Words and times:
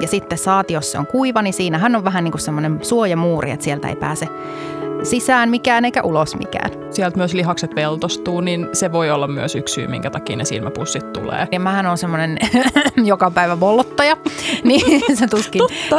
Ja 0.00 0.08
sitten 0.08 0.38
saati, 0.38 0.74
jos 0.74 0.92
se 0.92 0.98
on 0.98 1.06
kuiva, 1.06 1.42
niin 1.42 1.54
siinähän 1.54 1.96
on 1.96 2.04
vähän 2.04 2.24
niin 2.24 2.32
kuin 2.32 2.40
semmoinen 2.40 2.78
suojamuuri, 2.82 3.50
että 3.50 3.64
sieltä 3.64 3.88
ei 3.88 3.96
pääse 3.96 4.28
sisään 5.02 5.50
mikään 5.50 5.84
eikä 5.84 6.02
ulos 6.02 6.36
mikään. 6.36 6.70
Sieltä 6.90 7.16
myös 7.16 7.34
lihakset 7.34 7.74
veltostuu, 7.76 8.40
niin 8.40 8.68
se 8.72 8.92
voi 8.92 9.10
olla 9.10 9.28
myös 9.28 9.54
yksi 9.54 9.74
syy, 9.74 9.86
minkä 9.86 10.10
takia 10.10 10.36
ne 10.36 10.44
silmäpussit 10.44 11.12
tulee. 11.12 11.48
Ja 11.52 11.60
mähän 11.60 11.86
on 11.86 11.98
semmoinen 11.98 12.38
joka 13.04 13.30
päivä 13.30 13.60
vollottaja, 13.60 14.16
niin 14.64 15.02
se 15.16 15.26
tuskin 15.26 15.58
Totta. 15.58 15.98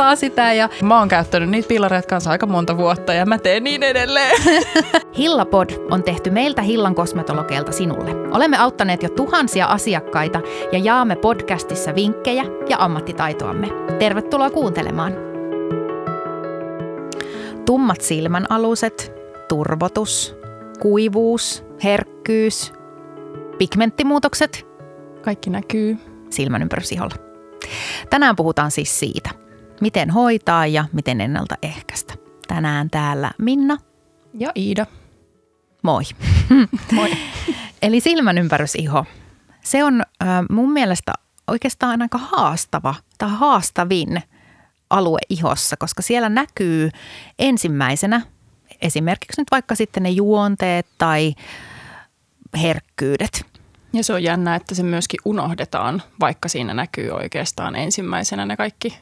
Helpottaa 0.00 0.16
sitä. 0.16 0.52
Ja... 0.52 0.68
Mä 0.82 0.98
oon 0.98 1.08
käyttänyt 1.08 1.50
niitä 1.50 1.68
pilareita 1.68 2.08
kanssa 2.08 2.30
aika 2.30 2.46
monta 2.46 2.76
vuotta 2.76 3.14
ja 3.14 3.26
mä 3.26 3.38
teen 3.38 3.64
niin 3.64 3.82
edelleen. 3.82 4.42
Hillapod 5.18 5.70
on 5.90 6.02
tehty 6.02 6.30
meiltä 6.30 6.62
Hillan 6.62 6.94
kosmetologeilta 6.94 7.72
sinulle. 7.72 8.10
Olemme 8.30 8.56
auttaneet 8.56 9.02
jo 9.02 9.08
tuhansia 9.08 9.66
asiakkaita 9.66 10.40
ja 10.72 10.78
jaamme 10.78 11.16
podcastissa 11.16 11.94
vinkkejä 11.94 12.44
ja 12.68 12.76
ammattitaitoamme. 12.78 13.68
Tervetuloa 13.98 14.50
kuuntelemaan. 14.50 15.12
Tummat 17.66 18.00
silmän 18.00 18.46
aluset, 18.48 19.12
turvotus, 19.48 20.36
kuivuus, 20.80 21.64
herkkyys, 21.84 22.72
pigmenttimuutokset. 23.58 24.66
Kaikki 25.22 25.50
näkyy. 25.50 25.98
Silmän 26.30 26.62
ympärösiholla. 26.62 27.14
Tänään 28.10 28.36
puhutaan 28.36 28.70
siis 28.70 28.98
siitä, 28.98 29.30
miten 29.80 30.10
hoitaa 30.10 30.66
ja 30.66 30.84
miten 30.92 31.20
ennaltaehkäistä. 31.20 32.14
Tänään 32.48 32.90
täällä 32.90 33.30
Minna. 33.38 33.78
Ja 34.34 34.52
Iida. 34.56 34.86
Moi. 35.82 36.02
Moi. 36.92 37.10
Eli 37.82 38.00
silmän 38.00 38.38
ympärösiho. 38.38 39.04
Se 39.64 39.84
on 39.84 40.02
äh, 40.22 40.28
mun 40.50 40.72
mielestä 40.72 41.12
oikeastaan 41.46 42.02
aika 42.02 42.18
haastava 42.18 42.94
tai 43.18 43.30
haastavin 43.30 44.22
alue 44.90 45.18
ihossa, 45.28 45.76
koska 45.76 46.02
siellä 46.02 46.28
näkyy 46.28 46.90
ensimmäisenä 47.38 48.20
esimerkiksi 48.82 49.40
nyt 49.40 49.48
vaikka 49.50 49.74
sitten 49.74 50.02
ne 50.02 50.10
juonteet 50.10 50.86
tai 50.98 51.34
herkkyydet. 52.62 53.46
Ja 53.92 54.04
se 54.04 54.12
on 54.12 54.22
jännä, 54.22 54.54
että 54.54 54.74
se 54.74 54.82
myöskin 54.82 55.20
unohdetaan, 55.24 56.02
vaikka 56.20 56.48
siinä 56.48 56.74
näkyy 56.74 57.10
oikeastaan 57.10 57.76
ensimmäisenä 57.76 58.46
ne 58.46 58.56
kaikki 58.56 58.98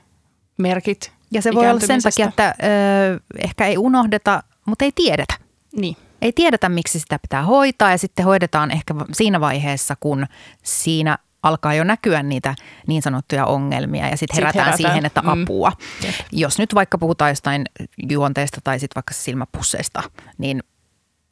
merkit 0.58 1.12
Ja 1.30 1.42
se 1.42 1.54
voi 1.54 1.70
olla 1.70 1.80
sen 1.80 2.02
takia, 2.02 2.28
että 2.28 2.54
ö, 2.62 3.20
ehkä 3.44 3.66
ei 3.66 3.78
unohdeta, 3.78 4.42
mutta 4.66 4.84
ei 4.84 4.92
tiedetä. 4.94 5.34
Niin. 5.76 5.96
Ei 6.22 6.32
tiedetä, 6.32 6.68
miksi 6.68 7.00
sitä 7.00 7.18
pitää 7.18 7.42
hoitaa 7.42 7.90
ja 7.90 7.98
sitten 7.98 8.24
hoidetaan 8.24 8.70
ehkä 8.70 8.94
siinä 9.12 9.40
vaiheessa, 9.40 9.94
kun 10.00 10.26
siinä 10.62 11.18
alkaa 11.42 11.74
jo 11.74 11.84
näkyä 11.84 12.22
niitä 12.22 12.54
niin 12.86 13.02
sanottuja 13.02 13.46
ongelmia 13.46 14.08
ja 14.08 14.16
sitten 14.16 14.34
herätään, 14.34 14.64
herätään 14.64 14.90
siihen, 14.90 15.06
että 15.06 15.22
mm. 15.22 15.28
apua. 15.28 15.72
Mm. 16.02 16.08
Jos 16.32 16.58
nyt 16.58 16.74
vaikka 16.74 16.98
puhutaan 16.98 17.30
jostain 17.30 17.64
juonteesta 18.10 18.60
tai 18.64 18.80
sitten 18.80 18.94
vaikka 18.94 19.14
silmäpusseista, 19.14 20.02
niin 20.38 20.62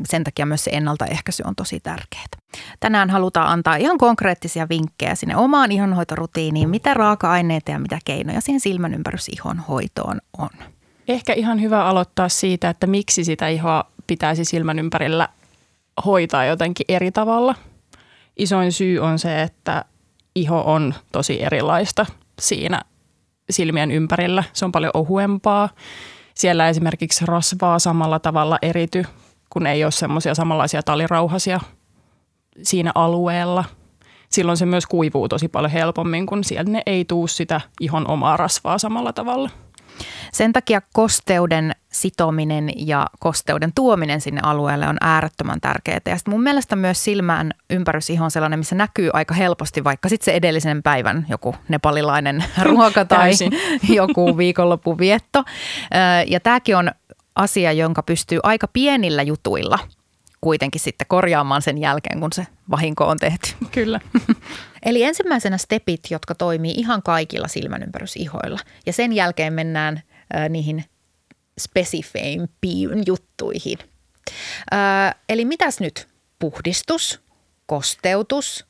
sen 0.04 0.24
takia 0.24 0.46
myös 0.46 0.64
se 0.64 0.70
ennaltaehkäisy 0.70 1.42
on 1.46 1.56
tosi 1.56 1.80
tärkeää. 1.80 2.26
Tänään 2.80 3.10
halutaan 3.10 3.48
antaa 3.48 3.76
ihan 3.76 3.98
konkreettisia 3.98 4.68
vinkkejä 4.68 5.14
sinne 5.14 5.36
omaan 5.36 5.72
ihonhoitorutiiniin, 5.72 6.68
mitä 6.68 6.94
raaka-aineita 6.94 7.70
ja 7.70 7.78
mitä 7.78 7.98
keinoja 8.04 8.40
siihen 8.40 8.60
silmän 8.60 9.04
hoitoon 9.68 10.20
on. 10.38 10.48
Ehkä 11.08 11.32
ihan 11.32 11.60
hyvä 11.60 11.84
aloittaa 11.84 12.28
siitä, 12.28 12.70
että 12.70 12.86
miksi 12.86 13.24
sitä 13.24 13.48
ihoa 13.48 13.84
pitäisi 14.06 14.44
silmän 14.44 14.78
ympärillä 14.78 15.28
hoitaa 16.04 16.44
jotenkin 16.44 16.86
eri 16.88 17.12
tavalla. 17.12 17.54
Isoin 18.36 18.72
syy 18.72 18.98
on 18.98 19.18
se, 19.18 19.42
että 19.42 19.84
iho 20.34 20.60
on 20.60 20.94
tosi 21.12 21.42
erilaista 21.42 22.06
siinä 22.40 22.82
silmien 23.50 23.90
ympärillä. 23.90 24.44
Se 24.52 24.64
on 24.64 24.72
paljon 24.72 24.90
ohuempaa. 24.94 25.68
Siellä 26.34 26.68
esimerkiksi 26.68 27.26
rasvaa 27.26 27.78
samalla 27.78 28.18
tavalla 28.18 28.58
erity, 28.62 29.04
kun 29.56 29.66
ei 29.66 29.84
ole 29.84 29.92
semmoisia 29.92 30.34
samanlaisia 30.34 30.82
talirauhasia 30.82 31.60
siinä 32.62 32.92
alueella. 32.94 33.64
Silloin 34.28 34.58
se 34.58 34.66
myös 34.66 34.86
kuivuu 34.86 35.28
tosi 35.28 35.48
paljon 35.48 35.70
helpommin, 35.70 36.26
kun 36.26 36.44
siellä 36.44 36.72
ne 36.72 36.82
ei 36.86 37.04
tuu 37.04 37.26
sitä 37.26 37.60
ihon 37.80 38.10
omaa 38.10 38.36
rasvaa 38.36 38.78
samalla 38.78 39.12
tavalla. 39.12 39.50
Sen 40.32 40.52
takia 40.52 40.80
kosteuden 40.92 41.72
sitominen 41.92 42.70
ja 42.76 43.06
kosteuden 43.20 43.72
tuominen 43.74 44.20
sinne 44.20 44.40
alueelle 44.44 44.88
on 44.88 44.96
äärettömän 45.00 45.60
tärkeää. 45.60 46.00
Ja 46.06 46.16
mun 46.28 46.42
mielestä 46.42 46.76
myös 46.76 47.04
silmään 47.04 47.50
ympärysihon 47.70 48.24
on 48.24 48.30
sellainen, 48.30 48.58
missä 48.58 48.74
näkyy 48.74 49.10
aika 49.12 49.34
helposti 49.34 49.84
vaikka 49.84 50.08
sitten 50.08 50.24
se 50.24 50.32
edellisen 50.32 50.82
päivän 50.82 51.26
joku 51.28 51.54
nepalilainen 51.68 52.44
ruoka 52.62 53.04
tai 53.04 53.30
joku 53.88 54.36
viikonloppuvietto. 54.36 55.44
Ja 56.26 56.40
tämäkin 56.40 56.76
on 56.76 56.90
asia, 57.36 57.72
jonka 57.72 58.02
pystyy 58.02 58.40
aika 58.42 58.68
pienillä 58.68 59.22
jutuilla 59.22 59.78
kuitenkin 60.40 60.80
sitten 60.80 61.06
korjaamaan 61.06 61.62
sen 61.62 61.78
jälkeen, 61.78 62.20
kun 62.20 62.32
se 62.32 62.46
vahinko 62.70 63.04
on 63.04 63.18
tehty. 63.18 63.48
Kyllä. 63.70 64.00
Eli 64.82 65.02
ensimmäisenä 65.02 65.58
stepit, 65.58 66.00
jotka 66.10 66.34
toimii 66.34 66.74
ihan 66.76 67.02
kaikilla 67.02 67.48
silmänympärysihoilla. 67.48 68.60
Ja 68.86 68.92
sen 68.92 69.12
jälkeen 69.12 69.52
mennään 69.52 70.02
äh, 70.36 70.48
niihin 70.48 70.84
spesifeimpiin 71.60 73.02
juttuihin. 73.06 73.78
Äh, 74.74 75.14
eli 75.28 75.44
mitäs 75.44 75.80
nyt? 75.80 76.08
Puhdistus, 76.38 77.20
kosteutus, 77.66 78.66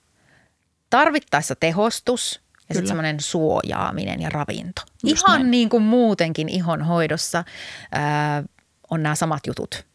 tarvittaessa 0.90 1.54
tehostus 1.54 2.40
ja 2.68 2.74
sitten 2.74 2.86
semmoinen 2.86 3.20
suojaaminen 3.20 4.20
ja 4.20 4.30
ravinto. 4.30 4.82
Just 5.04 5.22
Ihan 5.26 5.40
näin. 5.40 5.50
niin 5.50 5.68
kuin 5.68 5.82
muutenkin 5.82 6.48
ihon 6.48 6.82
hoidossa 6.82 7.38
äh, 7.38 8.44
on 8.90 9.02
nämä 9.02 9.14
samat 9.14 9.46
jutut. 9.46 9.86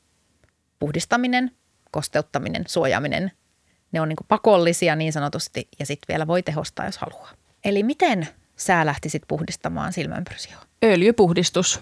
Puhdistaminen, 0.80 1.52
kosteuttaminen, 1.92 2.64
suojaaminen, 2.68 3.32
ne 3.92 4.02
on 4.02 4.10
niin 4.10 4.18
pakollisia 4.28 4.96
niin 4.96 5.14
sanotusti 5.14 5.68
ja 5.80 5.86
sitten 5.86 6.06
vielä 6.08 6.28
voi 6.28 6.44
tehostaa, 6.44 6.86
jos 6.86 6.98
haluaa. 6.98 7.32
Eli 7.66 7.84
miten 7.84 8.28
sä 8.56 8.86
lähtisit 8.86 9.24
puhdistamaan 9.28 9.94
silmänpyrsihua? 9.94 10.62
Öljypuhdistus. 10.84 11.80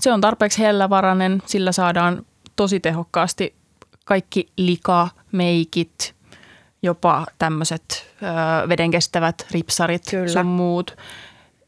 Se 0.00 0.12
on 0.12 0.20
tarpeeksi 0.20 0.58
hellävarainen, 0.58 1.42
sillä 1.46 1.72
saadaan 1.72 2.26
tosi 2.56 2.80
tehokkaasti 2.80 3.54
kaikki 4.04 4.48
lika, 4.56 5.08
meikit, 5.32 6.14
jopa 6.82 7.26
tämmöiset 7.38 8.14
vedenkestävät 8.68 9.46
ripsarit 9.50 10.02
Kyllä. 10.10 10.28
sun 10.28 10.46
muut. 10.46 10.96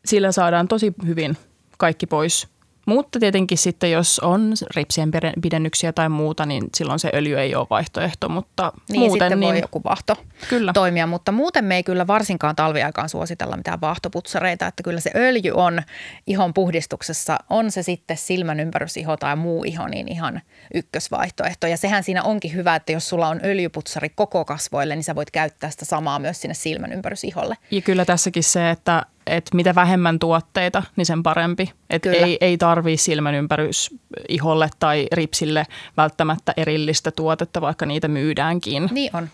Sillä 0.05 0.33
saadaan 0.33 0.69
tosi 0.69 0.95
hyvin 1.07 1.37
kaikki 1.79 2.07
pois 2.07 2.49
mutta 2.87 3.19
tietenkin 3.19 3.59
sitten, 3.59 3.91
jos 3.91 4.19
on 4.19 4.53
ripsien 4.77 5.11
pidennyksiä 5.43 5.93
tai 5.93 6.09
muuta, 6.09 6.47
niin 6.47 6.65
silloin 6.77 6.99
se 6.99 7.11
öljy 7.15 7.41
ei 7.41 7.55
ole 7.55 7.67
vaihtoehto. 7.71 8.29
Mutta 8.29 8.73
niin, 8.89 9.01
muuten, 9.01 9.13
sitten 9.13 9.41
niin, 9.41 9.55
voi 9.55 9.61
joku 9.61 9.81
vaahto 9.85 10.17
kyllä. 10.49 10.73
toimia, 10.73 11.07
mutta 11.07 11.33
muuten 11.33 11.65
me 11.65 11.77
ei 11.77 11.83
kyllä 11.83 12.07
varsinkaan 12.07 12.57
talviaikaan 12.57 13.09
suositella 13.09 13.57
mitään 13.57 13.81
vaahtoputsareita. 13.81 14.67
Että 14.67 14.83
kyllä 14.83 15.01
se 15.01 15.11
öljy 15.15 15.53
on 15.55 15.83
ihon 16.27 16.55
puhdistuksessa, 16.55 17.39
on 17.51 17.71
se 17.71 17.83
sitten 17.83 18.17
silmän 18.17 18.61
ympärysiho 18.61 19.17
tai 19.17 19.37
muu 19.37 19.65
iho, 19.65 19.89
niin 19.89 20.13
ihan 20.13 20.41
ykkösvaihtoehto. 20.75 21.67
Ja 21.67 21.77
sehän 21.77 22.05
siinä 22.05 22.23
onkin 22.23 22.55
hyvä, 22.55 22.77
että 22.77 22.93
jos 22.93 23.09
sulla 23.09 23.29
on 23.29 23.41
öljyputsari 23.45 24.09
koko 24.09 24.45
kasvoille, 24.45 24.95
niin 24.95 25.05
sä 25.05 25.15
voit 25.15 25.31
käyttää 25.31 25.71
sitä 25.71 25.85
samaa 25.85 26.19
myös 26.19 26.41
sinne 26.41 26.55
silmän 26.55 26.93
ympärysiholle. 26.93 27.57
Ja 27.71 27.81
kyllä 27.81 28.05
tässäkin 28.05 28.43
se, 28.43 28.71
että 28.71 29.07
että 29.27 29.57
mitä 29.57 29.75
vähemmän 29.75 30.19
tuotteita, 30.19 30.83
niin 30.97 31.07
sen 31.07 31.23
parempi. 31.23 31.73
Että 31.91 32.11
ei, 32.11 32.39
ei 32.41 32.59
tarvii 32.59 32.97
silmän 32.97 33.35
ympärys 33.35 33.95
iholle 34.29 34.71
tai 34.79 35.07
ripsille 35.13 35.67
välttämättä 35.97 36.55
erillistä 36.57 37.11
tuotetta, 37.11 37.61
vaikka 37.61 37.87
niitä 37.87 38.09
myydäänkin. 38.09 38.89
Niin 38.93 39.17
on. 39.17 39.29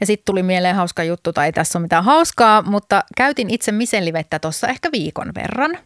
Ja 0.00 0.06
sitten 0.06 0.24
tuli 0.24 0.42
mieleen 0.42 0.76
hauska 0.76 1.04
juttu, 1.04 1.32
tai 1.32 1.46
ei 1.46 1.52
tässä 1.52 1.78
ole 1.78 1.82
mitään 1.82 2.04
hauskaa, 2.04 2.62
mutta 2.62 3.04
käytin 3.16 3.50
itse 3.50 3.72
misellivettä 3.72 4.38
tuossa 4.38 4.68
ehkä 4.68 4.92
viikon 4.92 5.32
verran 5.34 5.78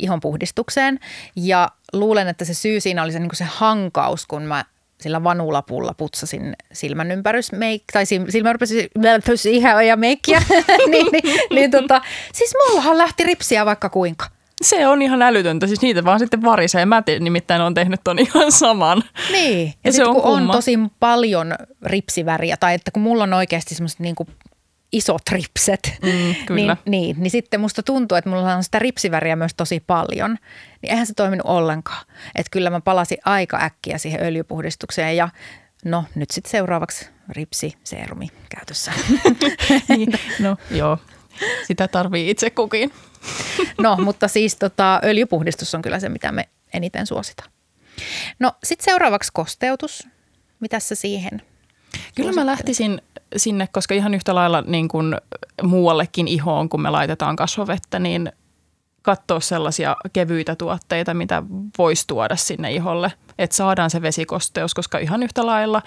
ihon 0.00 0.20
puhdistukseen. 0.20 1.00
Ja 1.36 1.68
luulen, 1.92 2.28
että 2.28 2.44
se 2.44 2.54
syy 2.54 2.80
siinä 2.80 3.02
oli 3.02 3.12
se, 3.12 3.18
niin 3.18 3.30
se 3.34 3.44
hankaus, 3.44 4.26
kun 4.26 4.42
mä 4.42 4.64
sillä 5.00 5.24
vanulapulla 5.24 5.94
putsasin 5.94 6.56
silmän 6.72 7.10
ympärys 7.10 7.52
meik, 7.52 7.82
tai 7.92 8.06
silmän 8.06 8.56
ympärys 8.96 9.46
ihan 9.46 9.86
ja 9.86 9.96
meikkiä, 9.96 10.42
niin, 10.90 11.06
niin, 11.12 11.40
niin 11.50 11.70
tota, 11.70 12.02
siis 12.32 12.54
mullahan 12.66 12.98
lähti 12.98 13.24
ripsiä 13.24 13.66
vaikka 13.66 13.88
kuinka. 13.88 14.26
Se 14.62 14.86
on 14.86 15.02
ihan 15.02 15.22
älytöntä, 15.22 15.66
siis 15.66 15.82
niitä 15.82 16.04
vaan 16.04 16.18
sitten 16.18 16.42
varisee. 16.42 16.86
Mä 16.86 17.02
te, 17.02 17.18
nimittäin 17.18 17.62
on 17.62 17.74
tehnyt 17.74 18.00
ton 18.04 18.18
ihan 18.18 18.52
saman. 18.52 19.02
Niin, 19.32 19.66
ja, 19.66 19.72
ja 19.84 19.92
se 19.92 20.04
on 20.04 20.14
kun 20.14 20.22
kumma. 20.22 20.36
on 20.36 20.50
tosi 20.50 20.78
paljon 21.00 21.54
ripsiväriä, 21.82 22.56
tai 22.56 22.74
että 22.74 22.90
kun 22.90 23.02
mulla 23.02 23.22
on 23.22 23.32
oikeasti 23.32 23.74
semmoiset 23.74 24.00
niin 24.00 24.14
isot 24.96 25.22
ripset, 25.30 25.98
mm, 26.02 26.34
kyllä. 26.46 26.76
niin, 26.84 27.02
niin, 27.02 27.16
niin 27.18 27.30
sitten 27.30 27.60
musta 27.60 27.82
tuntuu, 27.82 28.16
että 28.18 28.30
mulla 28.30 28.54
on 28.54 28.64
sitä 28.64 28.78
ripsiväriä 28.78 29.36
myös 29.36 29.54
tosi 29.56 29.80
paljon. 29.80 30.38
Niin 30.82 30.90
eihän 30.90 31.06
se 31.06 31.14
toiminut 31.14 31.46
ollenkaan. 31.46 32.06
Että 32.34 32.50
kyllä 32.50 32.70
mä 32.70 32.80
palasin 32.80 33.18
aika 33.24 33.58
äkkiä 33.62 33.98
siihen 33.98 34.22
öljypuhdistukseen 34.22 35.16
ja 35.16 35.28
no 35.84 36.04
nyt 36.14 36.30
sitten 36.30 36.50
seuraavaksi 36.50 37.08
ripsiseerumi 37.28 38.28
käytössä. 38.48 38.92
niin, 39.88 40.12
no 40.40 40.56
joo, 40.70 40.98
sitä 41.66 41.88
tarvii 41.88 42.30
itse 42.30 42.50
kukin. 42.50 42.92
No, 43.78 43.96
mutta 43.96 44.28
siis 44.28 44.56
tota, 44.56 45.00
öljypuhdistus 45.04 45.74
on 45.74 45.82
kyllä 45.82 46.00
se, 46.00 46.08
mitä 46.08 46.32
me 46.32 46.48
eniten 46.74 47.06
suositaan. 47.06 47.50
No 48.38 48.52
sitten 48.64 48.84
seuraavaksi 48.84 49.30
kosteutus. 49.32 50.08
Mitä 50.60 50.80
se 50.80 50.94
siihen? 50.94 51.42
Kyllä 52.14 52.32
mä 52.32 52.46
lähtisin 52.46 53.02
sinne, 53.36 53.68
koska 53.72 53.94
ihan 53.94 54.14
yhtä 54.14 54.34
lailla 54.34 54.62
niin 54.66 54.88
kuin 54.88 55.16
muuallekin 55.62 56.28
ihoon, 56.28 56.68
kun 56.68 56.82
me 56.82 56.90
laitetaan 56.90 57.36
kasvovettä, 57.36 57.98
niin 57.98 58.32
katsoa 59.02 59.40
sellaisia 59.40 59.96
kevyitä 60.12 60.56
tuotteita, 60.56 61.14
mitä 61.14 61.42
voisi 61.78 62.04
tuoda 62.06 62.36
sinne 62.36 62.72
iholle, 62.72 63.12
että 63.38 63.56
saadaan 63.56 63.90
se 63.90 64.02
vesikosteus, 64.02 64.74
koska 64.74 64.98
ihan 64.98 65.22
yhtä 65.22 65.46
lailla 65.46 65.82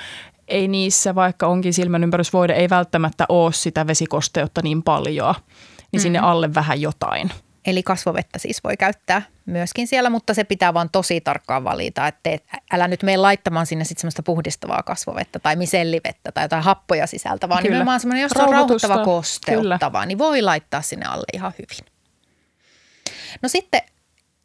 ei 0.48 0.68
niissä, 0.68 1.16
vaikka 1.16 1.48
onkin 1.48 1.74
silmänympärysvoide, 1.74 2.54
ei 2.54 2.70
välttämättä 2.70 3.26
ole 3.30 3.54
sitä 3.54 3.88
vesikosteutta 3.88 4.62
niin 4.62 4.84
paljon, 4.84 5.34
niin 5.36 5.44
mm-hmm. 5.82 6.00
sinne 6.00 6.20
alle 6.20 6.54
vähän 6.54 6.82
jotain. 6.82 7.32
Eli 7.68 7.84
kasvovettä 7.84 8.40
siis 8.40 8.64
voi 8.64 8.78
käyttää 8.78 9.22
myöskin 9.46 9.88
siellä, 9.88 10.10
mutta 10.10 10.34
se 10.34 10.44
pitää 10.44 10.74
vaan 10.74 10.90
tosi 10.90 11.22
tarkkaan 11.22 11.64
valita, 11.64 12.08
että 12.08 12.30
älä 12.72 12.88
nyt 12.88 13.04
mene 13.04 13.18
laittamaan 13.18 13.66
sinne 13.66 13.86
sitten 13.86 14.02
semmoista 14.02 14.24
puhdistavaa 14.24 14.84
kasvovettä 14.84 15.40
tai 15.40 15.56
misellivettä 15.56 16.32
tai 16.32 16.44
jotain 16.44 16.64
happoja 16.64 17.08
sisältä, 17.08 17.50
vaan 17.50 17.62
Kyllä. 17.62 17.74
nimenomaan 17.74 18.00
semmoinen, 18.00 18.22
jos 18.22 18.32
on 18.32 18.50
rauhoittava, 18.50 19.06
kosteuttava, 19.06 19.98
Kyllä. 19.98 20.06
niin 20.06 20.18
voi 20.18 20.42
laittaa 20.42 20.82
sinne 20.82 21.06
alle 21.06 21.26
ihan 21.34 21.54
hyvin. 21.54 21.94
No 23.42 23.50
sitten 23.50 23.82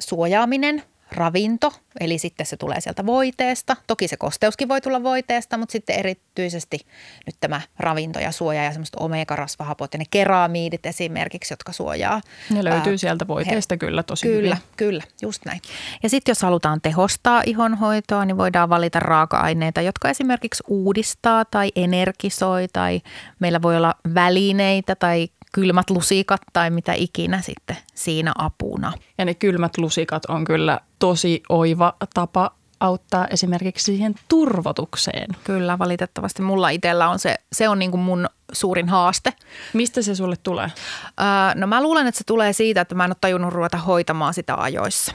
suojaaminen, 0.00 0.82
ravinto, 1.12 1.72
eli 2.00 2.18
sitten 2.18 2.46
se 2.46 2.56
tulee 2.56 2.80
sieltä 2.80 3.06
voiteesta. 3.06 3.76
Toki 3.86 4.08
se 4.08 4.16
kosteuskin 4.16 4.68
voi 4.68 4.80
tulla 4.80 5.02
voiteesta, 5.02 5.58
mutta 5.58 5.72
sitten 5.72 5.96
erityisesti 5.96 6.78
nyt 7.26 7.36
tämä 7.40 7.60
ravinto 7.78 8.18
ja 8.18 8.32
suoja 8.32 8.64
ja 8.64 8.70
semmoista 8.70 8.98
omega-rasvahapot 9.00 9.94
ja 9.94 9.98
ne 9.98 10.04
keramiidit 10.10 10.86
esimerkiksi, 10.86 11.52
jotka 11.52 11.72
suojaa. 11.72 12.20
Ne 12.50 12.64
löytyy 12.64 12.92
ää, 12.92 12.96
sieltä 12.96 13.28
voiteesta 13.28 13.74
he, 13.74 13.78
kyllä 13.78 14.02
tosi 14.02 14.26
Kyllä, 14.26 14.54
hyvin. 14.54 14.68
kyllä, 14.76 15.02
just 15.22 15.44
näin. 15.44 15.60
Ja 16.02 16.08
sitten 16.08 16.30
jos 16.30 16.42
halutaan 16.42 16.80
tehostaa 16.80 17.42
ihonhoitoa, 17.46 18.24
niin 18.24 18.36
voidaan 18.36 18.68
valita 18.68 19.00
raaka-aineita, 19.00 19.80
jotka 19.82 20.10
esimerkiksi 20.10 20.62
uudistaa 20.68 21.44
tai 21.44 21.72
energisoi 21.76 22.68
tai 22.72 23.00
meillä 23.38 23.62
voi 23.62 23.76
olla 23.76 23.94
välineitä 24.14 24.94
tai 24.94 25.28
kylmät 25.52 25.90
lusikat 25.90 26.40
tai 26.52 26.70
mitä 26.70 26.92
ikinä 26.92 27.40
sitten 27.40 27.76
siinä 27.94 28.32
apuna. 28.38 28.92
Ja 29.18 29.24
ne 29.24 29.34
kylmät 29.34 29.78
lusikat 29.78 30.24
on 30.24 30.44
kyllä 30.44 30.80
tosi 30.98 31.42
oiva 31.48 31.94
tapa 32.14 32.50
auttaa 32.80 33.26
esimerkiksi 33.26 33.84
siihen 33.84 34.14
turvotukseen. 34.28 35.30
Kyllä, 35.44 35.78
valitettavasti 35.78 36.42
mulla 36.42 36.70
itsellä 36.70 37.08
on 37.08 37.18
se, 37.18 37.36
se 37.52 37.68
on 37.68 37.78
niin 37.78 37.90
kuin 37.90 38.00
mun 38.00 38.28
suurin 38.52 38.88
haaste. 38.88 39.32
Mistä 39.72 40.02
se 40.02 40.14
sulle 40.14 40.36
tulee? 40.42 40.72
Öö, 41.20 41.54
no 41.54 41.66
mä 41.66 41.82
luulen, 41.82 42.06
että 42.06 42.18
se 42.18 42.24
tulee 42.24 42.52
siitä, 42.52 42.80
että 42.80 42.94
mä 42.94 43.04
en 43.04 43.10
ole 43.10 43.16
tajunnut 43.20 43.52
ruveta 43.52 43.78
hoitamaan 43.78 44.34
sitä 44.34 44.54
ajoissa. 44.54 45.12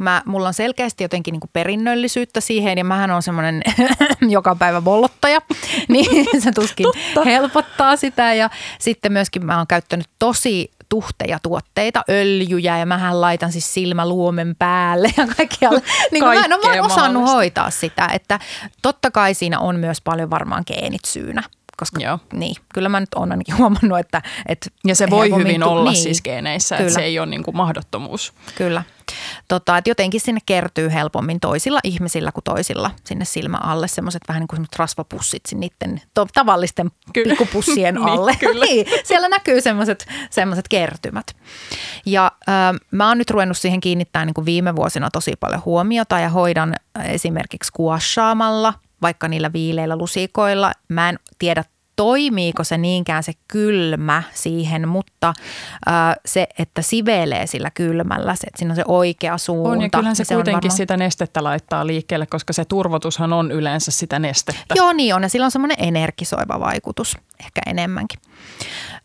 Mä, 0.00 0.22
mulla 0.26 0.48
on 0.48 0.54
selkeästi 0.54 1.04
jotenkin 1.04 1.32
niin 1.32 1.40
kuin 1.40 1.50
perinnöllisyyttä 1.52 2.40
siihen 2.40 2.78
ja 2.78 2.84
mähän 2.84 3.10
on 3.10 3.22
semmoinen 3.22 3.62
joka 4.28 4.54
päivä 4.54 4.80
bollottaja, 4.80 5.40
niin 5.88 6.26
se 6.42 6.52
tuskin 6.52 6.84
Totta. 6.84 7.24
helpottaa 7.24 7.96
sitä. 7.96 8.34
Ja 8.34 8.50
sitten 8.78 9.12
myöskin 9.12 9.46
mä 9.46 9.58
oon 9.58 9.66
käyttänyt 9.66 10.06
tosi 10.18 10.70
tuhteja 10.88 11.38
tuotteita, 11.42 12.04
öljyjä 12.08 12.78
ja 12.78 12.86
mähän 12.86 13.20
laitan 13.20 13.52
siis 13.52 13.74
silmäluomen 13.74 14.56
päälle 14.58 15.10
ja 15.16 15.26
kaikkialle. 15.36 15.82
Niin 16.12 16.24
mä 16.24 16.44
en 16.44 16.52
ole 16.52 16.80
osannut 16.80 17.28
hoitaa 17.28 17.70
sitä, 17.70 18.08
että 18.12 18.40
totta 18.82 19.10
kai 19.10 19.34
siinä 19.34 19.58
on 19.58 19.76
myös 19.76 20.00
paljon 20.00 20.30
varmaan 20.30 20.64
geenit 20.66 21.04
syynä 21.06 21.42
koska 21.80 22.00
Joo. 22.00 22.18
niin, 22.32 22.56
kyllä 22.74 22.88
mä 22.88 23.00
nyt 23.00 23.14
olen 23.14 23.32
ainakin 23.32 23.56
huomannut, 23.58 23.98
että... 23.98 24.22
että 24.46 24.70
ja 24.84 24.94
se 24.94 25.10
voi 25.10 25.34
hyvin 25.34 25.62
olla 25.62 25.90
niin, 25.90 26.02
siis 26.02 26.22
geeneissä, 26.22 26.76
kyllä. 26.76 26.88
että 26.88 27.00
se 27.00 27.04
ei 27.04 27.18
ole 27.18 27.26
niin 27.26 27.42
kuin 27.42 27.56
mahdottomuus. 27.56 28.32
Kyllä. 28.54 28.82
Tota, 29.48 29.78
että 29.78 29.90
jotenkin 29.90 30.20
sinne 30.20 30.40
kertyy 30.46 30.92
helpommin 30.92 31.40
toisilla 31.40 31.80
ihmisillä 31.84 32.32
kuin 32.32 32.44
toisilla 32.44 32.90
sinne 33.04 33.24
silmä 33.24 33.56
alle. 33.56 33.88
Semmoiset 33.88 34.22
vähän 34.28 34.40
niin 34.40 34.48
kuin 34.48 34.66
rasvapussit 34.76 35.42
niiden 35.54 36.02
to, 36.14 36.26
tavallisten 36.34 36.90
kyllä. 37.12 37.28
pikkupussien 37.28 37.94
niin, 37.94 38.08
alle. 38.08 38.32
niin, 38.42 38.60
niin, 38.60 38.86
siellä 39.04 39.28
näkyy 39.28 39.60
semmoiset, 39.60 40.68
kertymät. 40.68 41.36
Ja 42.06 42.32
äh, 42.48 42.80
mä 42.90 43.08
oon 43.08 43.18
nyt 43.18 43.30
ruvennut 43.30 43.58
siihen 43.58 43.80
kiinnittämään 43.80 44.26
niin 44.26 44.34
kuin 44.34 44.46
viime 44.46 44.76
vuosina 44.76 45.10
tosi 45.10 45.32
paljon 45.40 45.62
huomiota 45.64 46.18
ja 46.18 46.28
hoidan 46.28 46.74
esimerkiksi 47.04 47.72
kuashaamalla– 47.72 48.74
vaikka 49.02 49.28
niillä 49.28 49.52
viileillä 49.52 49.98
lusikoilla. 49.98 50.72
Mä 50.88 51.08
en 51.08 51.18
tiedä 51.38 51.64
toimiiko 51.96 52.64
se 52.64 52.78
niinkään 52.78 53.22
se 53.22 53.32
kylmä 53.48 54.22
siihen, 54.34 54.88
mutta 54.88 55.28
äh, 55.88 56.16
se, 56.26 56.46
että 56.58 56.82
sivelee 56.82 57.46
sillä 57.46 57.70
kylmällä, 57.70 58.34
se, 58.34 58.46
että 58.46 58.58
siinä 58.58 58.72
on 58.72 58.76
se 58.76 58.84
oikea 58.88 59.38
suunta. 59.38 59.70
On 59.70 59.82
ja 59.82 59.88
kyllähän 59.90 60.16
se, 60.16 60.24
se 60.24 60.34
kuitenkin 60.34 60.54
varmaan... 60.54 60.76
sitä 60.76 60.96
nestettä 60.96 61.44
laittaa 61.44 61.86
liikkeelle, 61.86 62.26
koska 62.26 62.52
se 62.52 62.64
turvotushan 62.64 63.32
on 63.32 63.52
yleensä 63.52 63.90
sitä 63.90 64.18
nestettä. 64.18 64.74
Joo 64.74 64.92
niin 64.92 65.14
on 65.14 65.22
ja 65.22 65.28
sillä 65.28 65.44
on 65.44 65.50
semmoinen 65.50 65.76
energisoiva 65.80 66.60
vaikutus 66.60 67.18
ehkä 67.40 67.60
enemmänkin. 67.66 68.20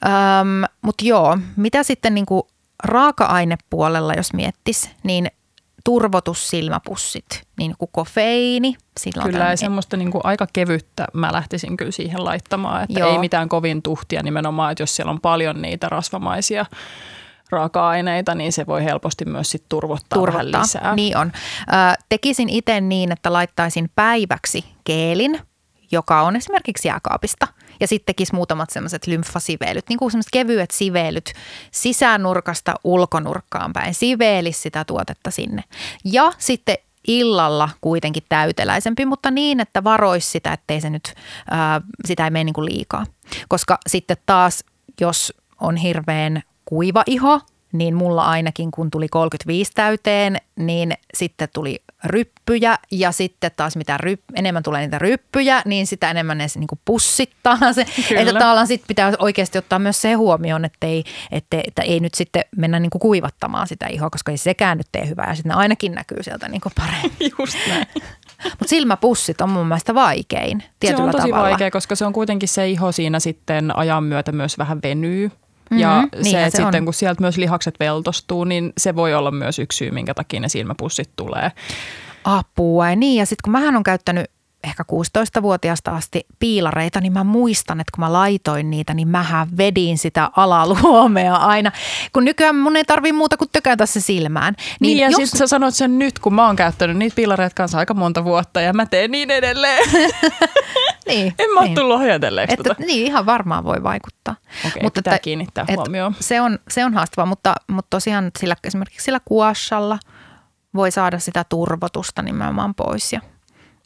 Öm, 0.05 0.63
mutta 0.81 1.05
joo, 1.05 1.37
mitä 1.55 1.83
sitten 1.83 2.13
niinku 2.13 2.47
raaka-ainepuolella, 2.83 4.13
jos 4.13 4.33
miettis, 4.33 4.89
niin 5.03 5.31
turvotussilmäpussit, 5.85 7.43
niin 7.57 7.75
kuin 7.77 7.89
kofeiini. 7.91 8.75
Silloin 8.99 9.31
kyllä, 9.31 9.49
ja 9.49 9.57
semmoista 9.57 9.97
niin 9.97 10.11
kuin 10.11 10.21
aika 10.23 10.47
kevyttä 10.53 11.07
mä 11.13 11.33
lähtisin 11.33 11.77
kyllä 11.77 11.91
siihen 11.91 12.25
laittamaan, 12.25 12.83
että 12.83 12.99
Joo. 12.99 13.11
ei 13.11 13.17
mitään 13.17 13.49
kovin 13.49 13.81
tuhtia 13.81 14.23
nimenomaan, 14.23 14.71
että 14.71 14.81
jos 14.81 14.95
siellä 14.95 15.11
on 15.11 15.21
paljon 15.21 15.61
niitä 15.61 15.89
rasvamaisia 15.89 16.65
raaka-aineita, 17.49 18.35
niin 18.35 18.53
se 18.53 18.65
voi 18.65 18.83
helposti 18.83 19.25
myös 19.25 19.51
sit 19.51 19.63
turvottaa, 19.69 20.19
turvottaa 20.19 20.51
vähän 20.51 20.61
lisää. 20.61 20.95
Niin 20.95 21.17
on. 21.17 21.31
Ö, 21.35 22.03
tekisin 22.09 22.49
itse 22.49 22.81
niin, 22.81 23.11
että 23.11 23.33
laittaisin 23.33 23.91
päiväksi 23.95 24.65
keelin, 24.83 25.39
joka 25.91 26.21
on 26.21 26.35
esimerkiksi 26.35 26.87
jääkaapista– 26.87 27.47
ja 27.79 27.87
sitten 27.87 28.05
tekisi 28.05 28.35
muutamat 28.35 28.69
semmoiset 28.69 29.07
lymfasiveilyt, 29.07 29.85
niin 29.89 29.99
kuin 29.99 30.11
semmoiset 30.11 30.31
kevyet 30.31 30.71
siveilyt 30.71 31.33
sisänurkasta 31.71 32.75
ulkonurkkaan 32.83 33.73
päin. 33.73 33.93
Siveelisi 33.93 34.61
sitä 34.61 34.85
tuotetta 34.85 35.31
sinne. 35.31 35.63
Ja 36.03 36.33
sitten 36.37 36.77
illalla 37.07 37.69
kuitenkin 37.81 38.23
täyteläisempi, 38.29 39.05
mutta 39.05 39.31
niin, 39.31 39.59
että 39.59 39.83
varoisi 39.83 40.29
sitä, 40.29 40.53
ettei 40.53 40.81
se 40.81 40.89
nyt, 40.89 41.13
ää, 41.51 41.81
sitä 42.05 42.23
ei 42.23 42.31
mene 42.31 42.43
niin 42.43 42.53
kuin 42.53 42.65
liikaa. 42.65 43.05
Koska 43.47 43.77
sitten 43.87 44.17
taas, 44.25 44.63
jos 45.01 45.33
on 45.61 45.77
hirveän 45.77 46.41
kuiva 46.65 47.03
iho, 47.05 47.39
niin 47.71 47.95
mulla 47.95 48.25
ainakin 48.25 48.71
kun 48.71 48.91
tuli 48.91 49.07
35 49.07 49.71
täyteen, 49.75 50.37
niin 50.55 50.93
sitten 51.13 51.49
tuli 51.53 51.83
ryppyjä 52.03 52.77
ja 52.91 53.11
sitten 53.11 53.51
taas 53.57 53.75
mitä 53.75 53.97
ryp, 53.97 54.21
enemmän 54.35 54.63
tulee 54.63 54.81
niitä 54.81 54.99
ryppyjä, 54.99 55.61
niin 55.65 55.87
sitä 55.87 56.11
enemmän 56.11 56.37
ne 56.37 56.47
niin 56.55 56.67
pussittaa 56.85 57.73
se. 57.73 57.85
Kyllä. 58.07 58.21
Että 58.21 58.39
tavallaan 58.39 58.67
sitten 58.67 58.87
pitää 58.87 59.13
oikeasti 59.19 59.57
ottaa 59.57 59.79
myös 59.79 60.01
se 60.01 60.13
huomioon, 60.13 60.65
että 60.65 60.87
ei, 60.87 61.03
että, 61.31 61.61
että 61.67 61.81
ei 61.81 61.99
nyt 61.99 62.13
sitten 62.13 62.43
mennä 62.57 62.79
niin 62.79 62.89
kuivattamaan 62.99 63.67
sitä 63.67 63.87
ihoa, 63.87 64.09
koska 64.09 64.31
ei 64.31 64.37
sekään 64.37 64.77
nyt 64.77 64.87
tee 64.91 65.09
hyvää 65.09 65.29
ja 65.29 65.35
sitten 65.35 65.49
ne 65.49 65.55
ainakin 65.55 65.91
näkyy 65.91 66.23
sieltä 66.23 66.49
niin 66.49 66.61
paremmin. 66.75 67.31
Just 67.39 67.57
näin. 67.67 67.87
Mutta 68.43 68.67
silmäpussit 68.67 69.41
on 69.41 69.49
mun 69.49 69.67
mielestä 69.67 69.95
vaikein 69.95 70.63
tietyllä 70.79 70.97
Se 70.97 71.03
on 71.03 71.11
tosi 71.21 71.29
tavalla. 71.29 71.49
vaikea, 71.49 71.71
koska 71.71 71.95
se 71.95 72.05
on 72.05 72.13
kuitenkin 72.13 72.49
se 72.49 72.69
iho 72.69 72.91
siinä 72.91 73.19
sitten 73.19 73.77
ajan 73.77 74.03
myötä 74.03 74.31
myös 74.31 74.57
vähän 74.57 74.79
venyy. 74.83 75.31
Mm-hmm. 75.69 75.81
Ja 75.81 76.01
mm-hmm. 76.01 76.23
se, 76.31 76.45
että 76.45 76.57
se 76.57 76.63
sitten 76.63 76.81
on. 76.81 76.85
kun 76.85 76.93
sieltä 76.93 77.21
myös 77.21 77.37
lihakset 77.37 77.75
veltostuu, 77.79 78.43
niin 78.43 78.73
se 78.77 78.95
voi 78.95 79.13
olla 79.13 79.31
myös 79.31 79.59
yksi 79.59 79.77
syy, 79.77 79.91
minkä 79.91 80.13
takia 80.13 80.39
ne 80.39 80.49
silmäpussit 80.49 81.09
tulee. 81.15 81.51
Apua, 82.23 82.89
ja 82.89 82.95
niin. 82.95 83.19
Ja 83.19 83.25
sitten 83.25 83.43
kun 83.43 83.51
mähän 83.51 83.75
on 83.75 83.83
käyttänyt 83.83 84.25
ehkä 84.65 84.83
16-vuotiaasta 84.83 85.91
asti 85.91 86.25
piilareita, 86.39 87.01
niin 87.01 87.13
mä 87.13 87.23
muistan, 87.23 87.79
että 87.79 87.91
kun 87.95 87.99
mä 87.99 88.13
laitoin 88.13 88.69
niitä, 88.69 88.93
niin 88.93 89.07
mähän 89.07 89.47
vedin 89.57 89.97
sitä 89.97 90.31
alaluomea 90.35 91.35
aina. 91.35 91.71
Kun 92.13 92.25
nykyään 92.25 92.55
mun 92.55 92.75
ei 92.75 92.83
tarvi 92.83 93.11
muuta 93.11 93.37
kuin 93.37 93.49
tökätä 93.51 93.85
se 93.85 94.01
silmään. 94.01 94.55
Niin, 94.57 94.77
niin 94.79 94.97
ja 94.97 95.07
jos... 95.07 95.15
sitten 95.15 95.37
sä 95.37 95.47
sanoit 95.47 95.75
sen 95.75 95.99
nyt, 95.99 96.19
kun 96.19 96.33
mä 96.33 96.45
oon 96.45 96.55
käyttänyt 96.55 96.97
niitä 96.97 97.15
piilareita 97.15 97.55
kanssa 97.55 97.77
aika 97.77 97.93
monta 97.93 98.23
vuotta 98.23 98.61
ja 98.61 98.73
mä 98.73 98.85
teen 98.85 99.11
niin 99.11 99.31
edelleen. 99.31 99.89
niin, 101.07 101.33
en 101.39 101.49
mä 101.53 101.61
niin. 101.61 101.75
tullut 101.75 102.01
ajatelleeksi 102.01 102.53
että, 102.53 102.69
tota. 102.69 102.83
Niin, 102.83 103.05
ihan 103.05 103.25
varmaan 103.25 103.63
voi 103.63 103.83
vaikuttaa. 103.83 104.35
Okei, 104.67 104.83
mutta 104.83 104.99
pitää 104.99 105.15
että, 105.15 105.23
kiinnittää 105.23 105.65
huomioon. 105.75 106.15
Se 106.19 106.41
on, 106.41 106.59
se 106.69 106.85
on 106.85 106.93
haastavaa, 106.93 107.25
mutta, 107.25 107.55
mutta 107.67 107.89
tosiaan 107.89 108.31
sillä, 108.39 108.55
esimerkiksi 108.63 109.03
sillä 109.03 109.19
kuashalla 109.25 109.99
voi 110.75 110.91
saada 110.91 111.19
sitä 111.19 111.43
turvotusta 111.43 112.21
nimenomaan 112.21 112.75
pois 112.75 113.13
ja 113.13 113.21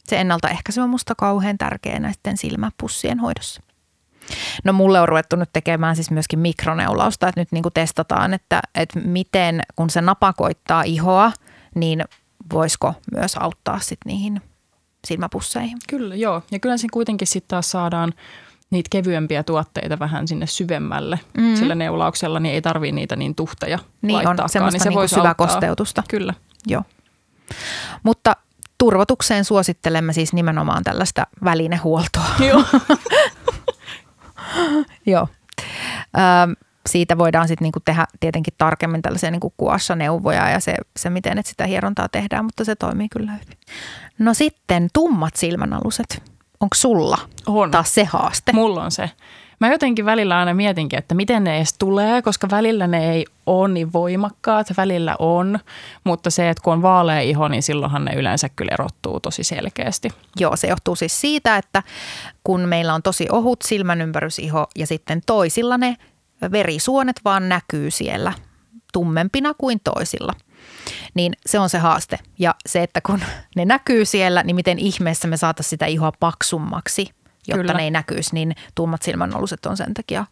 se 0.04 0.20
ennaltaehkäisy 0.20 0.80
on 0.80 0.90
musta 0.90 1.14
kauhean 1.14 1.58
tärkeää 1.58 1.98
näiden 1.98 2.36
silmäpussien 2.36 3.18
hoidossa. 3.18 3.62
No 4.64 4.72
mulle 4.72 5.00
on 5.00 5.08
ruvettu 5.08 5.36
nyt 5.36 5.50
tekemään 5.52 5.96
siis 5.96 6.10
myöskin 6.10 6.38
mikroneulausta, 6.38 7.28
että 7.28 7.40
nyt 7.40 7.52
niin 7.52 7.62
kuin 7.62 7.72
testataan, 7.72 8.34
että, 8.34 8.60
että 8.74 9.00
miten 9.00 9.60
kun 9.76 9.90
se 9.90 10.00
napakoittaa 10.00 10.82
ihoa, 10.82 11.32
niin 11.74 12.04
voisiko 12.52 12.94
myös 13.12 13.36
auttaa 13.36 13.78
sitten 13.78 14.10
niihin 14.10 14.42
silmäpusseihin. 15.06 15.78
Kyllä, 15.88 16.14
joo. 16.16 16.42
Ja 16.50 16.58
kyllä 16.58 16.76
siinä 16.76 16.92
kuitenkin 16.92 17.28
sitten 17.28 17.48
taas 17.48 17.70
saadaan 17.70 18.12
niitä 18.70 18.88
kevyempiä 18.90 19.42
tuotteita 19.42 19.98
vähän 19.98 20.28
sinne 20.28 20.46
syvemmälle 20.46 21.20
mm. 21.36 21.56
sillä 21.56 21.74
neulauksella, 21.74 22.40
niin 22.40 22.54
ei 22.54 22.62
tarvii 22.62 22.92
niitä 22.92 23.16
niin 23.16 23.34
tuhteja 23.34 23.78
Niin 24.02 24.10
on, 24.10 24.14
laittaakaan. 24.24 24.48
semmoista 24.48 24.74
niin 24.74 24.82
se 24.82 24.88
niinku 24.88 24.98
voisi 24.98 25.14
syvää 25.14 25.28
auttaa. 25.28 25.46
kosteutusta. 25.46 26.02
Kyllä. 26.08 26.34
Joo. 26.66 26.82
Mutta 28.02 28.36
turvotukseen 28.78 29.44
suosittelemme 29.44 30.12
siis 30.12 30.32
nimenomaan 30.32 30.84
tällaista 30.84 31.26
välinehuoltoa. 31.44 32.24
Joo. 32.48 32.64
Joo. 35.06 35.28
Siitä 36.90 37.18
voidaan 37.18 37.48
sitten 37.48 37.64
niinku 37.64 37.80
tehdä 37.80 38.06
tietenkin 38.20 38.54
tarkemmin 38.58 39.02
tällaisia 39.02 39.30
niinku 39.30 39.54
neuvoja 39.96 40.48
ja 40.48 40.60
se, 40.60 40.74
se, 40.96 41.10
miten 41.10 41.38
et 41.38 41.46
sitä 41.46 41.66
hierontaa 41.66 42.08
tehdään, 42.08 42.44
mutta 42.44 42.64
se 42.64 42.76
toimii 42.76 43.08
kyllä 43.08 43.32
hyvin. 43.32 43.58
No 44.18 44.34
sitten 44.34 44.88
tummat 44.92 45.36
silmänaluset. 45.36 46.22
Onko 46.60 46.74
sulla 46.74 47.18
On. 47.46 47.70
taas 47.70 47.94
se 47.94 48.04
haaste? 48.04 48.52
Mulla 48.52 48.84
on 48.84 48.90
se. 48.90 49.10
Mä 49.60 49.68
jotenkin 49.70 50.04
välillä 50.04 50.38
aina 50.38 50.54
mietinkin, 50.54 50.98
että 50.98 51.14
miten 51.14 51.44
ne 51.44 51.56
edes 51.56 51.74
tulee, 51.78 52.22
koska 52.22 52.48
välillä 52.50 52.86
ne 52.86 53.12
ei 53.12 53.26
ole 53.46 53.68
niin 53.68 53.92
voimakkaat, 53.92 54.66
välillä 54.76 55.16
on. 55.18 55.58
Mutta 56.04 56.30
se, 56.30 56.50
että 56.50 56.62
kun 56.62 56.72
on 56.72 56.82
vaalea 56.82 57.20
iho, 57.20 57.48
niin 57.48 57.62
silloinhan 57.62 58.04
ne 58.04 58.14
yleensä 58.14 58.48
kyllä 58.48 58.70
erottuu 58.72 59.20
tosi 59.20 59.44
selkeästi. 59.44 60.08
Joo, 60.38 60.56
se 60.56 60.66
johtuu 60.66 60.96
siis 60.96 61.20
siitä, 61.20 61.56
että 61.56 61.82
kun 62.44 62.60
meillä 62.60 62.94
on 62.94 63.02
tosi 63.02 63.26
ohut 63.32 63.62
silmänympärysiho 63.62 64.66
ja 64.76 64.86
sitten 64.86 65.20
toisilla 65.26 65.78
ne 65.78 65.96
verisuonet 66.52 67.20
vaan 67.24 67.48
näkyy 67.48 67.90
siellä 67.90 68.32
tummempina 68.92 69.54
kuin 69.54 69.80
toisilla. 69.84 70.32
Niin 71.14 71.32
se 71.46 71.58
on 71.58 71.68
se 71.68 71.78
haaste. 71.78 72.18
Ja 72.38 72.54
se, 72.66 72.82
että 72.82 73.00
kun 73.00 73.20
ne 73.56 73.64
näkyy 73.64 74.04
siellä, 74.04 74.42
niin 74.42 74.56
miten 74.56 74.78
ihmeessä 74.78 75.28
me 75.28 75.36
saataisiin 75.36 75.70
sitä 75.70 75.86
ihoa 75.86 76.12
paksummaksi, 76.20 77.10
jotta 77.48 77.62
Kyllä. 77.62 77.74
ne 77.74 77.82
ei 77.82 77.90
näkyisi, 77.90 78.34
niin 78.34 78.54
tummat 78.74 79.02
silmänaluset 79.02 79.66
on 79.66 79.76
sen 79.76 79.94
takia 79.94 80.26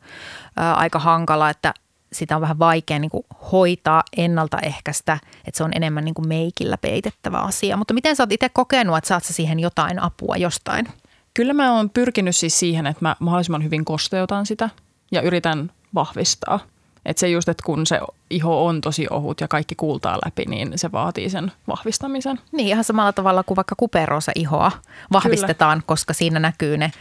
ää, 0.57 0.75
aika 0.75 0.99
hankala, 0.99 1.51
että 1.51 1.75
sitä 2.13 2.37
on 2.37 2.43
vähän 2.43 2.59
vaikea 2.59 2.99
niin 2.99 3.11
kuin 3.11 3.25
hoitaa, 3.53 4.03
ennaltaehkäistä, 4.17 5.19
että 5.45 5.59
se 5.59 5.65
on 5.65 5.71
enemmän 5.75 6.05
niin 6.05 6.15
kuin 6.15 6.29
meikillä 6.29 6.79
peitettävä 6.79 7.39
asia. 7.39 7.77
Mutta 7.77 7.95
miten 7.95 8.17
sä 8.17 8.23
oot 8.23 8.33
itse 8.33 8.49
kokenut, 8.49 8.97
että 8.97 9.09
saat 9.09 9.25
sä 9.25 9.33
siihen 9.33 9.61
jotain 9.61 10.03
apua 10.03 10.37
jostain? 10.37 10.89
Kyllä 11.35 11.53
mä 11.53 11.73
oon 11.73 11.91
pyrkinyt 11.91 12.37
siis 12.37 12.59
siihen, 12.59 12.87
että 12.87 13.05
mä 13.05 13.17
mahdollisimman 13.19 13.65
hyvin 13.65 13.85
kosteutan 13.85 14.47
sitä 14.47 14.71
ja 15.13 15.23
yritän 15.23 15.71
vahvistaa. 15.95 16.61
Että 17.07 17.21
se 17.21 17.29
just, 17.29 17.49
että 17.49 17.63
kun 17.67 17.87
se 17.87 18.01
iho 18.31 18.67
on 18.67 18.81
tosi 18.81 19.07
ohut 19.11 19.41
ja 19.41 19.49
kaikki 19.49 19.75
kuultaa 19.75 20.19
läpi, 20.25 20.45
niin 20.45 20.73
se 20.77 20.93
vaatii 20.93 21.31
sen 21.31 21.53
vahvistamisen. 21.69 22.41
Niin 22.53 22.69
ihan 22.69 22.85
samalla 22.85 23.13
tavalla 23.13 23.43
kuin 23.43 23.57
vaikka 23.57 23.75
kuperoosa 23.79 24.33
ihoa 24.35 24.73
vahvistetaan, 25.13 25.79
Kyllä. 25.79 25.87
koska 25.87 26.15
siinä 26.15 26.41
näkyy 26.41 26.77
ne 26.77 26.93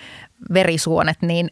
verisuonet, 0.54 1.18
niin 1.22 1.52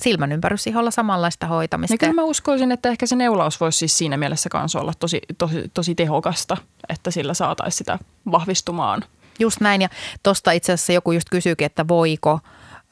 silmänympärysiholla 0.00 0.90
samanlaista 0.90 1.46
hoitamista. 1.46 1.94
Ja 1.94 1.98
kyllä 1.98 2.12
mä 2.12 2.22
uskoisin, 2.22 2.72
että 2.72 2.88
ehkä 2.88 3.06
se 3.06 3.16
neulaus 3.16 3.60
voisi 3.60 3.78
siis 3.78 3.98
siinä 3.98 4.16
mielessä 4.16 4.48
kanssa 4.48 4.80
olla 4.80 4.92
tosi, 4.98 5.20
tosi, 5.38 5.70
tosi 5.74 5.94
tehokasta, 5.94 6.56
että 6.88 7.10
sillä 7.10 7.34
saataisiin 7.34 7.78
sitä 7.78 7.98
vahvistumaan. 8.30 9.04
Just 9.38 9.60
näin 9.60 9.82
ja 9.82 9.88
tuosta 10.22 10.52
itse 10.52 10.72
asiassa 10.72 10.92
joku 10.92 11.12
just 11.12 11.28
kysyykin, 11.30 11.66
että 11.66 11.88
voiko 11.88 12.40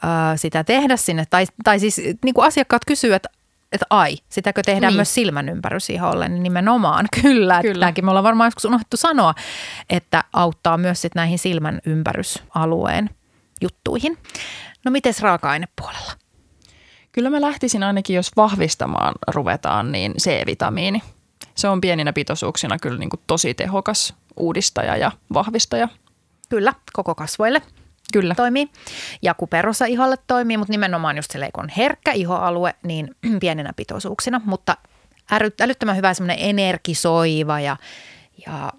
ää, 0.02 0.36
sitä 0.36 0.64
tehdä 0.64 0.96
sinne. 0.96 1.26
Tai, 1.30 1.46
tai 1.64 1.80
siis 1.80 2.00
niin 2.24 2.34
kuin 2.34 2.46
asiakkaat 2.46 2.84
kysyy, 2.84 3.14
että 3.14 3.28
että 3.72 3.86
ai, 3.90 4.16
sitäkö 4.28 4.62
tehdään 4.62 4.90
niin. 4.90 4.96
Myös 4.96 5.14
silmänympärysiholle, 5.14 6.28
niin 6.28 6.42
nimenomaan 6.42 7.06
kyllä. 7.22 7.62
Kyllä. 7.62 7.80
Tämäkin 7.80 8.04
me 8.04 8.10
ollaan 8.10 8.24
varmaan 8.24 8.46
joskus 8.46 8.64
unohdettu 8.64 8.96
sanoa, 8.96 9.34
että 9.90 10.24
auttaa 10.32 10.78
myös 10.78 11.02
sit 11.02 11.14
näihin 11.14 11.38
silmän 11.38 11.80
ympärysalueen 11.86 13.10
juttuihin. 13.60 14.18
No 14.84 14.90
mites 14.90 15.22
raaka-ainepuolella? 15.22 16.12
Kyllä 17.12 17.30
mä 17.30 17.40
lähtisin 17.40 17.82
ainakin, 17.82 18.16
jos 18.16 18.30
vahvistamaan 18.36 19.14
ruvetaan, 19.28 19.92
niin 19.92 20.14
C-vitamiini. 20.14 21.02
Se 21.54 21.68
on 21.68 21.80
pieninä 21.80 22.12
pitoisuuksina 22.12 22.78
kyllä 22.78 22.98
niin 22.98 23.10
kuin 23.10 23.20
tosi 23.26 23.54
tehokas 23.54 24.14
uudistaja 24.36 24.96
ja 24.96 25.12
vahvistaja. 25.34 25.88
Kyllä, 26.48 26.72
koko 26.92 27.14
kasvoille 27.14 27.62
Kyllä. 28.12 28.34
toimii. 28.34 28.68
Ja 29.22 29.34
kuperosa 29.34 29.84
iholle 29.84 30.16
toimii, 30.26 30.56
mutta 30.56 30.72
nimenomaan 30.72 31.16
just 31.16 31.30
se 31.30 31.38
kun 31.52 31.64
on 31.64 31.70
herkkä 31.76 32.12
ihoalue, 32.12 32.74
niin 32.82 33.14
pienenä 33.40 33.72
pitoisuuksina. 33.76 34.40
Mutta 34.44 34.76
äly, 35.30 35.50
älyttömän 35.60 35.96
hyvä 35.96 36.14
semmoinen 36.14 36.38
energisoiva 36.40 37.60
ja, 37.60 37.76
ja 38.46 38.72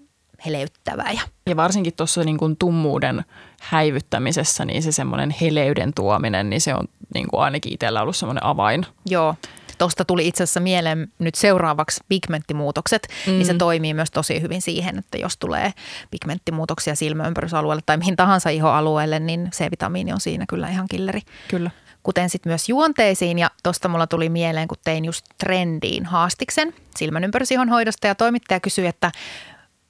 heleyttävä. 0.46 1.04
Ja, 1.14 1.20
Ja 1.46 1.56
varsinkin 1.56 1.92
tuossa 1.96 2.24
niin 2.24 2.38
kuin 2.38 2.56
tummuuden 2.56 3.24
häivyttämisessä, 3.60 4.64
niin 4.64 4.82
se 4.82 4.92
semmoinen 4.92 5.34
heleyden 5.40 5.94
tuominen, 5.94 6.50
niin 6.50 6.60
se 6.60 6.74
on 6.74 6.84
niin 7.14 7.28
kuin 7.28 7.40
ainakin 7.40 7.72
itsellä 7.72 8.02
ollut 8.02 8.16
semmoinen 8.16 8.44
avain. 8.44 8.86
joo, 9.06 9.34
Tuosta 9.78 10.04
tuli 10.04 10.28
itse 10.28 10.42
asiassa 10.42 10.60
mieleen 10.60 11.12
nyt 11.18 11.34
seuraavaksi 11.34 12.00
pigmenttimuutokset, 12.08 13.08
mm. 13.26 13.32
niin 13.32 13.46
se 13.46 13.54
toimii 13.54 13.94
myös 13.94 14.10
tosi 14.10 14.42
hyvin 14.42 14.62
siihen, 14.62 14.98
että 14.98 15.18
jos 15.18 15.36
tulee 15.36 15.72
pigmenttimuutoksia 16.10 16.94
silmäympärysalueelle 16.94 17.82
tai 17.86 17.96
mihin 17.96 18.16
tahansa 18.16 18.50
ihoalueelle, 18.50 19.18
niin 19.18 19.50
C-vitamiini 19.50 20.12
on 20.12 20.20
siinä 20.20 20.44
kyllä 20.48 20.68
ihan 20.68 20.86
killeri. 20.90 21.20
Kyllä. 21.48 21.70
Kuten 22.02 22.30
sitten 22.30 22.50
myös 22.50 22.68
juonteisiin 22.68 23.38
ja 23.38 23.50
tuosta 23.62 23.88
mulla 23.88 24.06
tuli 24.06 24.28
mieleen, 24.28 24.68
kun 24.68 24.78
tein 24.84 25.04
just 25.04 25.26
trendiin 25.38 26.06
haastiksen 26.06 26.74
silmänympärysihon 26.96 27.68
hoidosta 27.68 28.06
ja 28.06 28.14
toimittaja 28.14 28.60
kysyi, 28.60 28.86
että 28.86 29.12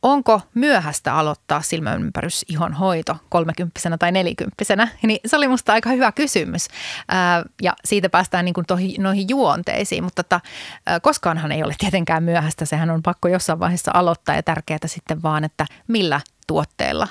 onko 0.03 0.41
myöhäistä 0.55 1.15
aloittaa 1.15 1.63
silmäympärysihon 1.63 2.73
hoito 2.73 3.17
30 3.29 3.99
tai 3.99 4.13
40 4.13 4.89
niin 5.03 5.21
se 5.27 5.37
oli 5.37 5.49
musta 5.49 5.73
aika 5.73 5.91
hyvä 5.91 6.13
kysymys. 6.13 6.69
Ää, 7.09 7.45
ja 7.63 7.73
siitä 7.85 8.09
päästään 8.09 8.45
niin 8.45 8.55
kuin 8.55 8.67
tohi, 8.67 8.97
noihin 8.99 9.29
juonteisiin, 9.29 10.05
mutta 10.05 10.23
tota, 10.23 10.41
ää, 10.87 11.01
koskaanhan 11.01 11.53
ei 11.53 11.63
ole 11.63 11.75
tietenkään 11.79 12.23
myöhäistä. 12.23 12.65
Sehän 12.65 12.91
on 12.91 13.03
pakko 13.03 13.29
jossain 13.29 13.61
vaiheessa 13.61 13.91
aloittaa 13.95 14.35
ja 14.35 14.43
tärkeää 14.43 14.79
sitten 14.87 15.23
vaan, 15.23 15.45
että 15.45 15.67
millä 15.89 16.21
tuotteella 16.47 17.09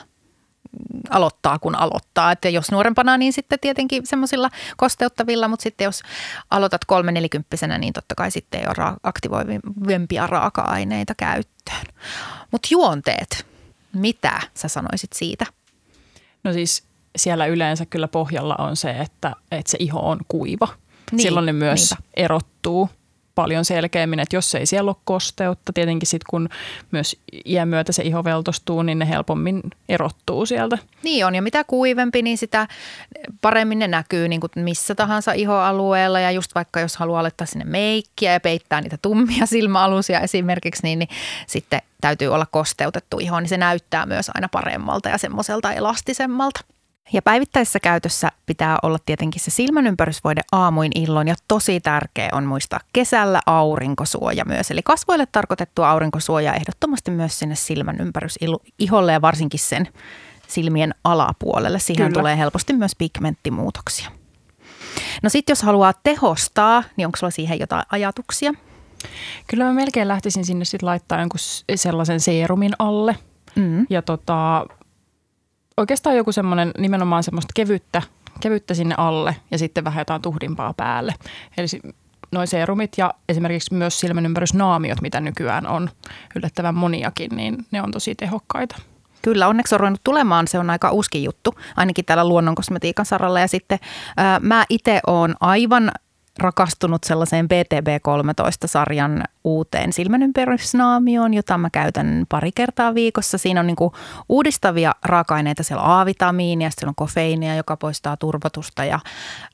aloittaa, 1.09 1.59
kun 1.59 1.75
aloittaa. 1.75 2.31
Että 2.31 2.49
jos 2.49 2.71
nuorempana, 2.71 3.17
niin 3.17 3.33
sitten 3.33 3.59
tietenkin 3.59 4.07
semmoisilla 4.07 4.49
kosteuttavilla, 4.77 5.47
mutta 5.47 5.63
sitten 5.63 5.85
jos 5.85 6.01
aloitat 6.51 6.85
kolme 6.85 7.11
nelikymppisenä, 7.11 7.77
niin 7.77 7.93
totta 7.93 8.15
kai 8.15 8.31
sitten 8.31 8.59
ei 8.59 8.67
ole 8.67 8.97
aktivoivempia 9.03 10.27
raaka-aineita 10.27 11.15
käyttöön. 11.15 11.85
Mutta 12.51 12.67
juonteet, 12.71 13.45
mitä 13.93 14.41
sä 14.53 14.67
sanoisit 14.67 15.13
siitä? 15.13 15.45
No 16.43 16.53
siis 16.53 16.83
siellä 17.17 17.45
yleensä 17.45 17.85
kyllä 17.85 18.07
pohjalla 18.07 18.55
on 18.59 18.75
se, 18.75 18.89
että, 18.89 19.35
että 19.51 19.71
se 19.71 19.77
iho 19.81 19.99
on 20.09 20.19
kuiva. 20.27 20.67
Niin, 21.11 21.21
Silloin 21.21 21.45
ne 21.45 21.53
myös 21.53 21.91
niinpä. 21.91 22.03
erottuu 22.13 22.89
paljon 23.37 23.65
selkeämmin, 23.65 24.19
että 24.19 24.35
jos 24.35 24.55
ei 24.55 24.65
siellä 24.65 24.89
ole 24.89 24.95
kosteutta, 25.03 25.73
tietenkin 25.73 26.07
sitten 26.07 26.25
kun 26.29 26.49
myös 26.91 27.17
iän 27.45 27.67
myötä 27.67 27.91
se 27.91 28.03
iho 28.03 28.23
veltostuu, 28.23 28.81
niin 28.81 28.99
ne 28.99 29.09
helpommin 29.09 29.61
erottuu 29.89 30.45
sieltä. 30.45 30.77
Niin 31.03 31.25
on, 31.25 31.35
ja 31.35 31.41
mitä 31.41 31.63
kuivempi, 31.63 32.21
niin 32.21 32.37
sitä 32.37 32.67
paremmin 33.41 33.79
ne 33.79 33.87
näkyy 33.87 34.27
niin 34.27 34.41
kuin 34.41 34.51
missä 34.55 34.95
tahansa 34.95 35.31
ihoalueella. 35.31 36.19
Ja 36.19 36.31
just 36.31 36.55
vaikka 36.55 36.79
jos 36.79 36.97
haluaa 36.97 37.23
laittaa 37.23 37.47
sinne 37.47 37.65
meikkiä 37.65 38.33
ja 38.33 38.39
peittää 38.39 38.81
niitä 38.81 38.97
tummia 39.01 39.45
silmäalusia 39.55 40.19
esimerkiksi, 40.19 40.83
niin, 40.83 40.99
niin 40.99 41.09
sitten 41.47 41.81
täytyy 42.01 42.27
olla 42.27 42.45
kosteutettu 42.45 43.19
iho, 43.19 43.39
niin 43.39 43.49
se 43.49 43.57
näyttää 43.57 44.05
myös 44.05 44.31
aina 44.33 44.49
paremmalta 44.51 45.09
ja 45.09 45.17
semmoiselta 45.17 45.73
elastisemmalta. 45.73 46.59
Ja 47.13 47.21
päivittäisessä 47.21 47.79
käytössä 47.79 48.31
pitää 48.45 48.77
olla 48.83 48.97
tietenkin 49.05 49.41
se 49.41 49.51
silmänympärysvoide 49.51 50.41
aamuin 50.51 50.91
illoin 50.95 51.27
ja 51.27 51.35
tosi 51.47 51.79
tärkeä 51.79 52.29
on 52.31 52.45
muistaa 52.45 52.79
kesällä 52.93 53.41
aurinkosuoja 53.45 54.45
myös. 54.45 54.71
Eli 54.71 54.81
kasvoille 54.83 55.27
tarkoitettu 55.31 55.83
aurinkosuoja 55.83 56.53
ehdottomasti 56.53 57.11
myös 57.11 57.39
sinne 57.39 57.55
silmänympärysiholle 57.55 59.13
ja 59.13 59.21
varsinkin 59.21 59.59
sen 59.59 59.87
silmien 60.47 60.95
alapuolelle. 61.03 61.79
Siihen 61.79 62.07
Kyllä. 62.07 62.19
tulee 62.19 62.37
helposti 62.37 62.73
myös 62.73 62.95
pigmenttimuutoksia. 62.95 64.09
No 65.23 65.29
sitten 65.29 65.51
jos 65.51 65.63
haluaa 65.63 65.93
tehostaa, 66.03 66.83
niin 66.97 67.05
onko 67.05 67.17
sulla 67.17 67.31
siihen 67.31 67.59
jotain 67.59 67.83
ajatuksia? 67.91 68.53
Kyllä 69.47 69.63
mä 69.63 69.73
melkein 69.73 70.07
lähtisin 70.07 70.45
sinne 70.45 70.65
sitten 70.65 70.87
laittaa 70.87 71.19
jonkun 71.19 71.39
sellaisen 71.75 72.19
seerumin 72.19 72.73
alle. 72.79 73.15
Mm. 73.55 73.85
Ja 73.89 74.01
tota, 74.01 74.65
oikeastaan 75.77 76.17
joku 76.17 76.31
semmoinen 76.31 76.71
nimenomaan 76.77 77.23
semmoista 77.23 77.51
kevyttä, 77.55 78.01
kevyttä 78.39 78.73
sinne 78.73 78.95
alle 78.97 79.35
ja 79.51 79.57
sitten 79.57 79.83
vähän 79.83 80.01
jotain 80.01 80.21
tuhdimpaa 80.21 80.73
päälle. 80.73 81.13
Eli 81.57 81.67
noin 82.31 82.47
seerumit 82.47 82.91
ja 82.97 83.13
esimerkiksi 83.29 83.73
myös 83.73 83.99
silmänympärysnaamiot, 83.99 85.01
mitä 85.01 85.19
nykyään 85.19 85.67
on 85.67 85.89
yllättävän 86.35 86.75
moniakin, 86.75 87.35
niin 87.35 87.65
ne 87.71 87.81
on 87.81 87.91
tosi 87.91 88.15
tehokkaita. 88.15 88.75
Kyllä, 89.21 89.47
onneksi 89.47 89.75
on 89.75 89.79
ruvennut 89.79 90.03
tulemaan. 90.03 90.47
Se 90.47 90.59
on 90.59 90.69
aika 90.69 90.91
uskin 90.91 91.23
juttu, 91.23 91.55
ainakin 91.75 92.05
täällä 92.05 92.27
luonnonkosmetiikan 92.27 93.05
saralla. 93.05 93.39
Ja 93.39 93.47
sitten 93.47 93.79
ää, 94.17 94.39
mä 94.39 94.65
itse 94.69 94.99
oon 95.07 95.35
aivan 95.39 95.91
rakastunut 96.39 97.03
sellaiseen 97.03 97.45
BTB13-sarjan 97.45 99.23
uuteen 99.43 99.93
silmänympärysnaamioon, 99.93 101.33
jota 101.33 101.57
mä 101.57 101.69
käytän 101.69 102.25
pari 102.29 102.51
kertaa 102.55 102.95
viikossa. 102.95 103.37
Siinä 103.37 103.59
on 103.59 103.67
niin 103.67 103.75
kuin 103.75 103.91
uudistavia 104.29 104.95
raaka-aineita, 105.05 105.63
siellä 105.63 105.83
on 105.83 105.91
A-vitamiinia, 105.91 106.69
siellä 106.69 106.89
on 106.89 106.95
kofeiinia, 106.95 107.55
joka 107.55 107.77
poistaa 107.77 108.17
turvotusta 108.17 108.85
ja 108.85 108.99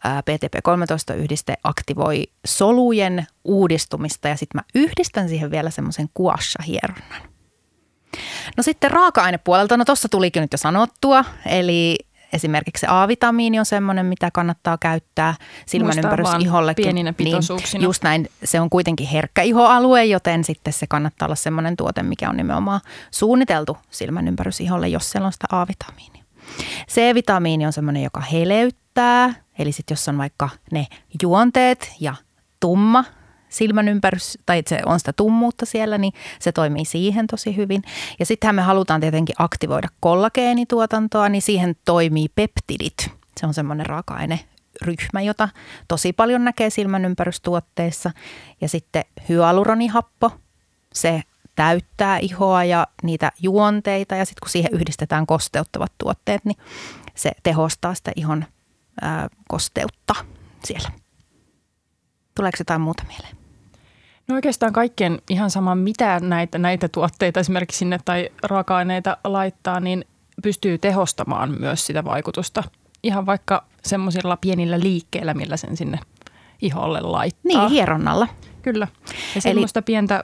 BTB13-yhdiste 0.05 1.53
aktivoi 1.63 2.23
solujen 2.45 3.27
uudistumista 3.43 4.27
ja 4.27 4.37
sitten 4.37 4.59
mä 4.59 4.81
yhdistän 4.81 5.29
siihen 5.29 5.51
vielä 5.51 5.69
semmoisen 5.69 6.09
kuasha-hieronnan. 6.13 7.21
No 8.57 8.63
sitten 8.63 8.91
raaka-ainepuolelta, 8.91 9.77
no 9.77 9.85
tuossa 9.85 10.09
tulikin 10.09 10.41
nyt 10.41 10.51
jo 10.51 10.57
sanottua, 10.57 11.25
eli 11.45 11.97
Esimerkiksi 12.33 12.81
se 12.81 12.87
A-vitamiini 12.89 13.59
on 13.59 13.65
semmoinen, 13.65 14.05
mitä 14.05 14.31
kannattaa 14.31 14.77
käyttää 14.77 15.35
silmän 15.65 15.97
ympärys 15.97 16.29
ihollekin. 16.39 16.83
Pieninä 16.83 17.13
pitoisuuksina. 17.13 17.79
Niin, 17.79 17.83
just 17.83 18.03
näin, 18.03 18.29
se 18.43 18.61
on 18.61 18.69
kuitenkin 18.69 19.07
herkkä 19.07 19.41
ihoalue, 19.41 20.05
joten 20.05 20.43
sitten 20.43 20.73
se 20.73 20.87
kannattaa 20.87 21.25
olla 21.25 21.35
semmoinen 21.35 21.77
tuote, 21.77 22.03
mikä 22.03 22.29
on 22.29 22.37
nimenomaan 22.37 22.81
suunniteltu 23.11 23.77
silmän 23.89 24.27
ympärys 24.27 24.61
iholle, 24.61 24.87
jos 24.87 25.11
siellä 25.11 25.25
on 25.25 25.33
sitä 25.33 25.47
A-vitamiinia. 25.51 26.23
C-vitamiini 26.89 27.65
on 27.65 27.73
semmoinen, 27.73 28.03
joka 28.03 28.19
heleyttää, 28.19 29.33
eli 29.59 29.71
sitten 29.71 29.95
jos 29.95 30.09
on 30.09 30.17
vaikka 30.17 30.49
ne 30.71 30.87
juonteet 31.21 31.95
ja 31.99 32.15
tumma 32.59 33.05
silmän 33.53 33.87
ympärys, 33.87 34.37
tai 34.45 34.63
se 34.67 34.79
on 34.85 34.99
sitä 34.99 35.13
tummuutta 35.13 35.65
siellä, 35.65 35.97
niin 35.97 36.13
se 36.39 36.51
toimii 36.51 36.85
siihen 36.85 37.27
tosi 37.27 37.55
hyvin. 37.55 37.83
Ja 38.19 38.25
sittenhän 38.25 38.55
me 38.55 38.61
halutaan 38.61 39.01
tietenkin 39.01 39.35
aktivoida 39.39 39.87
kollageenituotantoa, 39.99 41.29
niin 41.29 41.41
siihen 41.41 41.75
toimii 41.85 42.27
peptidit. 42.35 43.11
Se 43.39 43.45
on 43.45 43.53
semmoinen 43.53 43.85
raaka-aine 43.85 44.39
ryhmä, 44.81 45.21
jota 45.21 45.49
tosi 45.87 46.13
paljon 46.13 46.43
näkee 46.43 46.69
silmän 46.69 47.05
ympärystuotteissa. 47.05 48.11
Ja 48.61 48.69
sitten 48.69 49.05
hyaluronihappo, 49.29 50.31
se 50.93 51.21
täyttää 51.55 52.17
ihoa 52.17 52.63
ja 52.63 52.87
niitä 53.03 53.31
juonteita 53.41 54.15
ja 54.15 54.25
sitten 54.25 54.39
kun 54.41 54.49
siihen 54.49 54.73
yhdistetään 54.73 55.25
kosteuttavat 55.25 55.91
tuotteet, 55.97 56.45
niin 56.45 56.57
se 57.15 57.31
tehostaa 57.43 57.93
sitä 57.93 58.11
ihon 58.15 58.45
ää, 59.01 59.27
kosteutta 59.49 60.15
siellä. 60.63 60.91
Tuleeko 62.35 62.55
jotain 62.59 62.81
muuta 62.81 63.03
mieleen? 63.07 63.42
No 64.27 64.35
oikeastaan 64.35 64.73
kaikkien 64.73 65.21
ihan 65.29 65.49
sama, 65.49 65.75
mitä 65.75 66.19
näitä, 66.19 66.57
näitä 66.57 66.89
tuotteita 66.89 67.39
esimerkiksi 67.39 67.77
sinne 67.77 67.99
tai 68.05 68.29
raaka-aineita 68.43 69.17
laittaa, 69.23 69.79
niin 69.79 70.05
pystyy 70.43 70.77
tehostamaan 70.77 71.55
myös 71.59 71.85
sitä 71.85 72.03
vaikutusta. 72.03 72.63
Ihan 73.03 73.25
vaikka 73.25 73.65
semmoisilla 73.83 74.37
pienillä 74.37 74.79
liikkeillä, 74.79 75.33
millä 75.33 75.57
sen 75.57 75.77
sinne 75.77 75.99
iholle 76.61 77.01
laittaa. 77.01 77.41
Niin, 77.43 77.69
hieronnalla. 77.69 78.27
Kyllä. 78.61 78.87
Ja 79.35 79.41
semmoista 79.41 79.79
Eli... 79.79 79.83
pientä 79.85 80.23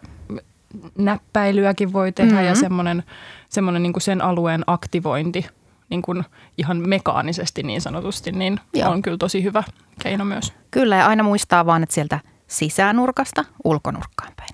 näppäilyäkin 0.98 1.94
voi 1.94 2.12
tehdä 2.12 2.32
mm-hmm. 2.32 2.48
ja 2.48 2.56
semmoinen, 2.56 3.03
semmoinen 3.50 3.84
niin 3.84 3.94
kuin 3.94 4.01
sen 4.01 4.22
alueen 4.22 4.63
aktivointi 4.68 5.46
niin 5.89 6.01
kuin 6.01 6.24
ihan 6.58 6.89
mekaanisesti 6.89 7.63
niin 7.63 7.82
sanotusti, 7.82 8.32
niin 8.32 8.60
Joo. 8.74 8.91
on 8.91 9.01
kyllä 9.01 9.18
tosi 9.18 9.44
hyvä 9.44 9.63
keino 10.03 10.25
myös. 10.25 10.53
Kyllä 10.72 10.96
ja 10.96 11.08
aina 11.08 11.24
muistaa 11.24 11.65
vaan, 11.65 11.84
että 11.84 11.96
sieltä 11.96 12.20
sisänurkasta 12.50 13.46
ulkonurkkaan 13.63 14.32
päin. 14.36 14.50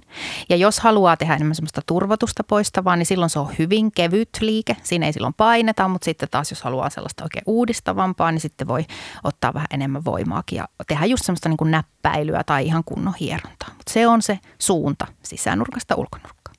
Ja 0.49 0.55
jos 0.55 0.79
haluaa 0.79 1.17
tehdä 1.17 1.35
enemmän 1.35 1.55
semmoista 1.55 1.81
turvotusta 1.85 2.43
poistavaa, 2.43 2.95
niin 2.95 3.05
silloin 3.05 3.29
se 3.29 3.39
on 3.39 3.53
hyvin 3.59 3.91
kevyt 3.91 4.29
liike. 4.41 4.77
Siinä 4.83 5.05
ei 5.05 5.13
silloin 5.13 5.33
paineta, 5.33 5.87
mutta 5.87 6.05
sitten 6.05 6.29
taas 6.31 6.51
jos 6.51 6.61
haluaa 6.61 6.89
sellaista 6.89 7.23
oikein 7.23 7.43
uudistavampaa, 7.45 8.31
niin 8.31 8.41
sitten 8.41 8.67
voi 8.67 8.85
ottaa 9.23 9.53
vähän 9.53 9.67
enemmän 9.71 10.05
voimaakin 10.05 10.57
ja 10.57 10.67
tehdä 10.87 11.05
just 11.05 11.25
semmoista 11.25 11.49
niin 11.49 11.57
kuin 11.57 11.71
näppäilyä 11.71 12.43
tai 12.43 12.65
ihan 12.65 12.83
kunnon 12.83 13.13
hierontaa. 13.19 13.69
Mutta 13.69 13.93
se 13.93 14.07
on 14.07 14.21
se 14.21 14.39
suunta 14.59 15.07
sisänurkasta 15.23 15.95
ulkonurkkaan. 15.95 16.55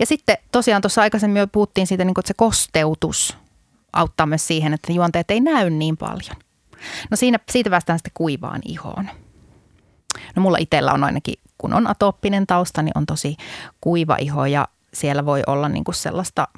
Ja 0.00 0.06
sitten 0.06 0.36
tosiaan 0.52 0.82
tuossa 0.82 1.02
aikaisemmin 1.02 1.40
jo 1.40 1.46
puhuttiin 1.46 1.86
siitä, 1.86 2.04
niin 2.04 2.14
kuin, 2.14 2.22
että 2.22 2.28
se 2.28 2.34
kosteutus 2.34 3.36
auttaa 3.92 4.26
myös 4.26 4.46
siihen, 4.46 4.74
että 4.74 4.92
juonteet 4.92 5.30
ei 5.30 5.40
näy 5.40 5.70
niin 5.70 5.96
paljon. 5.96 6.36
No 7.10 7.16
siinä, 7.16 7.38
siitä 7.50 7.70
päästään 7.70 7.98
sitten 7.98 8.12
kuivaan 8.14 8.60
ihoon. 8.64 9.10
No 10.36 10.42
mulla 10.42 10.58
itsellä 10.60 10.92
on 10.92 11.04
ainakin, 11.04 11.34
kun 11.58 11.74
on 11.74 11.86
atooppinen 11.86 12.46
tausta, 12.46 12.82
niin 12.82 12.98
on 12.98 13.06
tosi 13.06 13.36
kuiva 13.80 14.16
iho 14.20 14.46
ja 14.46 14.68
siellä 14.94 15.26
voi 15.26 15.42
olla 15.46 15.68
niin 15.68 15.84
kuin 15.84 15.94
sellaista 15.94 16.48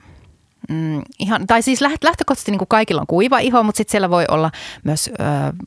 Mm, 0.68 1.02
ihan, 1.18 1.46
tai 1.46 1.62
siis 1.62 1.80
lähtökohtaisesti 1.80 2.50
niin 2.50 2.58
kuin 2.58 2.68
kaikilla 2.68 3.00
on 3.00 3.06
kuiva 3.06 3.38
iho, 3.38 3.62
mutta 3.62 3.76
sitten 3.76 3.90
siellä 3.90 4.10
voi 4.10 4.24
olla 4.30 4.50
myös 4.84 5.10
ö, 5.20 5.22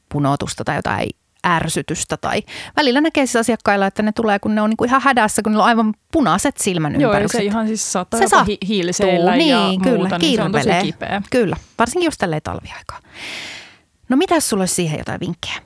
punotusta 0.10 0.64
tai 0.64 0.76
jotain 0.76 1.10
ärsytystä 1.48 2.18
tai 2.18 2.44
välillä 2.76 3.02
näkee 3.02 3.26
siis 3.26 3.36
asiakkailla, 3.36 3.88
että 3.88 4.04
ne 4.04 4.12
tulee, 4.12 4.40
kun 4.40 4.56
ne 4.56 4.62
on 4.62 4.70
niin 4.70 4.78
kuin 4.78 4.90
ihan 4.90 5.02
hädässä, 5.02 5.42
kun 5.42 5.52
ne 5.52 5.58
on 5.58 5.64
aivan 5.66 5.94
punaiset 6.12 6.58
silmän 6.58 7.02
Joo, 7.02 7.14
se 7.28 7.44
ihan 7.44 7.68
siis 7.68 7.92
saattaa 7.94 8.20
se 8.20 8.28
sattuu, 8.28 8.56
hiiliseillä 8.68 9.36
niin, 9.36 9.50
ja 9.50 9.70
kyllä, 9.84 9.98
muuta, 9.98 10.18
niin 10.18 10.36
se 10.36 10.44
on 10.44 10.52
tosi 10.52 10.70
kipeä. 10.82 11.22
Kyllä, 11.30 11.56
varsinkin 11.80 12.08
just 12.08 12.20
tälleen 12.20 12.42
talviaikaa. 12.42 13.00
No 14.10 14.18
mitäs 14.18 14.50
sulla 14.50 14.62
olisi 14.62 14.76
siihen 14.76 15.00
jotain 15.00 15.20
vinkkejä? 15.20 15.62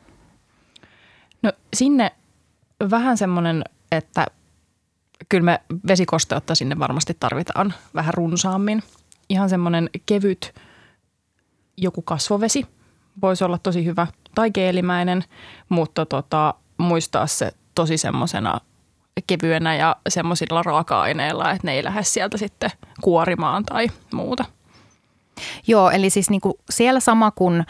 No 1.43 1.53
sinne 1.73 2.12
vähän 2.89 3.17
semmoinen, 3.17 3.63
että 3.91 4.25
kyllä 5.29 5.45
me 5.45 5.59
vesikosteutta 5.87 6.55
sinne 6.55 6.79
varmasti 6.79 7.17
tarvitaan 7.19 7.73
vähän 7.95 8.13
runsaammin. 8.13 8.83
Ihan 9.29 9.49
semmoinen 9.49 9.89
kevyt 10.05 10.53
joku 11.77 12.01
kasvovesi 12.01 12.65
voisi 13.21 13.43
olla 13.43 13.57
tosi 13.57 13.85
hyvä 13.85 14.07
tai 14.35 14.51
keelimäinen, 14.51 15.23
mutta 15.69 16.05
tota, 16.05 16.53
muistaa 16.77 17.27
se 17.27 17.51
tosi 17.75 17.97
semmoisena 17.97 18.59
kevyenä 19.27 19.75
ja 19.75 19.95
semmoisilla 20.09 20.63
raaka-aineilla, 20.63 21.51
että 21.51 21.67
ne 21.67 21.73
ei 21.73 21.83
lähde 21.83 22.03
sieltä 22.03 22.37
sitten 22.37 22.71
kuorimaan 23.01 23.65
tai 23.65 23.87
muuta– 24.13 24.45
Joo, 25.67 25.89
eli 25.89 26.10
siis 26.10 26.30
niin 26.30 26.41
kuin 26.41 26.54
siellä 26.69 26.99
sama 26.99 27.32
kuin 27.32 27.60
äh, 27.60 27.65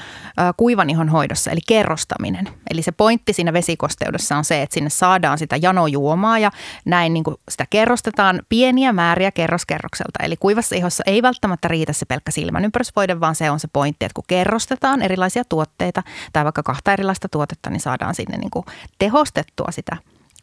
kuivanihon 0.58 1.10
hoidossa, 1.10 1.52
eli 1.52 1.60
kerrostaminen. 1.68 2.50
Eli 2.70 2.82
se 2.82 2.92
pointti 2.92 3.34
siinä 3.34 3.54
vesikosteudessa 3.54 4.38
on 4.38 4.44
se, 4.44 4.62
että 4.62 4.74
sinne 4.74 4.90
saadaan 4.90 5.38
sitä 5.38 5.56
janojuomaa 5.62 6.40
ja 6.40 6.52
näin 6.86 7.14
niin 7.14 7.24
kuin 7.24 7.36
sitä 7.50 7.66
kerrostetaan 7.70 8.42
pieniä 8.50 8.94
määriä 8.94 9.32
kerroskerrokselta. 9.32 10.24
Eli 10.24 10.38
kuivassa 10.38 10.76
ihossa 10.76 11.04
ei 11.08 11.22
välttämättä 11.22 11.68
riitä 11.68 11.94
se 11.94 12.06
pelkkä 12.06 12.32
silmänympärysvoide, 12.32 13.20
vaan 13.20 13.36
se 13.36 13.52
on 13.52 13.60
se 13.60 13.68
pointti, 13.74 14.06
että 14.06 14.16
kun 14.16 14.24
kerrostetaan 14.28 15.02
erilaisia 15.02 15.44
tuotteita 15.50 16.04
tai 16.34 16.44
vaikka 16.44 16.64
kahta 16.64 16.94
erilaista 16.94 17.30
tuotetta, 17.30 17.70
niin 17.70 17.80
saadaan 17.80 18.16
sinne 18.16 18.38
niin 18.38 18.52
kuin 18.52 18.66
tehostettua 19.00 19.72
sitä 19.72 19.98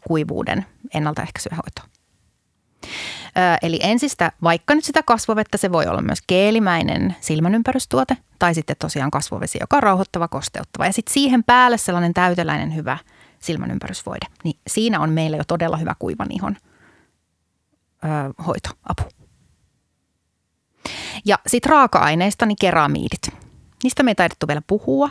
kuivuuden 0.08 0.66
ennaltaehkäisyä 0.94 1.56
hoitoa. 1.56 1.98
Eli 3.62 3.78
ensistä, 3.82 4.32
vaikka 4.42 4.74
nyt 4.74 4.84
sitä 4.84 5.02
kasvovettä, 5.02 5.58
se 5.58 5.72
voi 5.72 5.86
olla 5.86 6.02
myös 6.02 6.18
keelimäinen 6.26 7.16
silmänympärystuote 7.20 8.16
tai 8.38 8.54
sitten 8.54 8.76
tosiaan 8.78 9.10
kasvovesi, 9.10 9.58
joka 9.60 9.76
on 9.76 9.82
rauhoittava, 9.82 10.28
kosteuttava. 10.28 10.86
Ja 10.86 10.92
sitten 10.92 11.12
siihen 11.12 11.44
päälle 11.44 11.78
sellainen 11.78 12.14
täyteläinen 12.14 12.74
hyvä 12.74 12.98
silmänympärysvoide. 13.38 14.26
Niin 14.44 14.58
siinä 14.66 15.00
on 15.00 15.10
meillä 15.10 15.36
jo 15.36 15.44
todella 15.44 15.76
hyvä 15.76 15.94
kuivan 15.98 16.28
ihon 16.30 16.56
ö, 18.04 18.42
hoito, 18.46 18.70
apu. 18.88 19.02
Ja 21.24 21.38
sitten 21.46 21.70
raaka-aineista, 21.70 22.46
niin 22.46 22.56
keramiidit. 22.60 23.28
Niistä 23.82 24.02
me 24.02 24.10
ei 24.10 24.14
taidettu 24.14 24.48
vielä 24.48 24.62
puhua, 24.66 25.10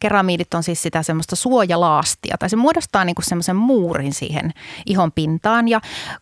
keramiidit 0.00 0.54
on 0.54 0.62
siis 0.62 0.82
sitä 0.82 1.02
semmoista 1.02 1.36
suojalaastia 1.36 2.36
tai 2.38 2.50
se 2.50 2.56
muodostaa 2.56 3.04
niin 3.04 3.14
kuin 3.14 3.24
semmoisen 3.24 3.56
muurin 3.56 4.12
siihen 4.12 4.50
ihon 4.86 5.12
pintaan 5.12 5.68
ja 5.68 5.80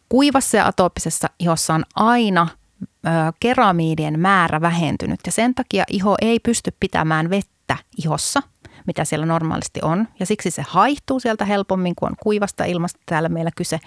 kuivassa 0.08 0.56
ja 0.56 0.66
atooppisessa 0.66 1.28
ihossa 1.38 1.74
on 1.74 1.85
aina 1.94 2.48
ö, 2.85 3.08
keramiidien 3.40 4.20
määrä 4.20 4.61
vähentynyt 4.61 5.20
ja 5.26 5.32
sen 5.32 5.54
takia 5.54 5.85
iho 5.90 6.14
ei 6.22 6.40
pysty 6.40 6.70
pitämään 6.80 7.30
vettä 7.30 7.76
ihossa 8.04 8.42
mitä 8.86 9.04
siellä 9.04 9.26
normaalisti 9.26 9.80
on. 9.82 10.08
Ja 10.20 10.26
siksi 10.26 10.50
se 10.50 10.64
haihtuu 10.68 11.20
sieltä 11.20 11.44
helpommin, 11.44 11.94
kun 11.94 12.08
on 12.08 12.16
kuivasta 12.22 12.64
ilmasta 12.64 13.00
täällä 13.06 13.28
meillä 13.28 13.50
kyse. 13.56 13.80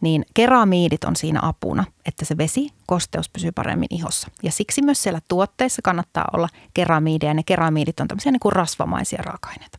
Niin 0.00 0.24
keramiidit 0.34 1.04
on 1.04 1.16
siinä 1.16 1.40
apuna, 1.42 1.84
että 2.06 2.24
se 2.24 2.36
vesi, 2.36 2.68
kosteus 2.86 3.28
pysyy 3.28 3.52
paremmin 3.52 3.88
ihossa. 3.90 4.28
Ja 4.42 4.50
siksi 4.50 4.82
myös 4.82 5.02
siellä 5.02 5.20
tuotteissa 5.28 5.82
kannattaa 5.82 6.24
olla 6.32 6.48
keramiideja. 6.74 7.34
Ne 7.34 7.42
keramiidit 7.42 8.00
on 8.00 8.08
tämmöisiä 8.08 8.32
niin 8.32 8.40
kuin 8.40 8.52
rasvamaisia 8.52 9.22
raaka-aineita. 9.22 9.78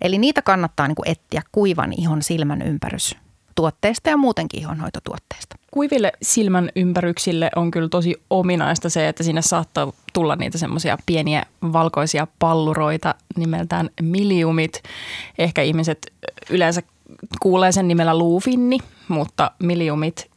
Eli 0.00 0.18
niitä 0.18 0.42
kannattaa 0.42 0.88
niin 0.88 0.96
kuin 0.96 1.08
etsiä 1.08 1.42
kuivan 1.52 1.92
ihon 1.96 2.22
silmän 2.22 2.62
ympärys 2.62 3.16
tuotteista 3.60 4.10
ja 4.10 4.16
muutenkin 4.16 4.60
ihonhoitotuotteista. 4.60 5.56
Kuiville 5.70 6.12
silmän 6.22 6.70
ympäryksille 6.76 7.50
on 7.56 7.70
kyllä 7.70 7.88
tosi 7.88 8.14
ominaista 8.30 8.88
se, 8.90 9.08
että 9.08 9.22
sinne 9.22 9.42
saattaa 9.42 9.92
tulla 10.12 10.36
niitä 10.36 10.58
semmoisia 10.58 10.98
pieniä 11.06 11.42
valkoisia 11.62 12.26
palluroita 12.38 13.14
nimeltään 13.36 13.90
miliumit. 14.02 14.82
Ehkä 15.38 15.62
ihmiset 15.62 16.12
yleensä 16.50 16.82
kuulee 17.40 17.72
sen 17.72 17.88
nimellä 17.88 18.18
luufinni, 18.18 18.78
mutta 19.08 19.50
miliumit 19.58 20.29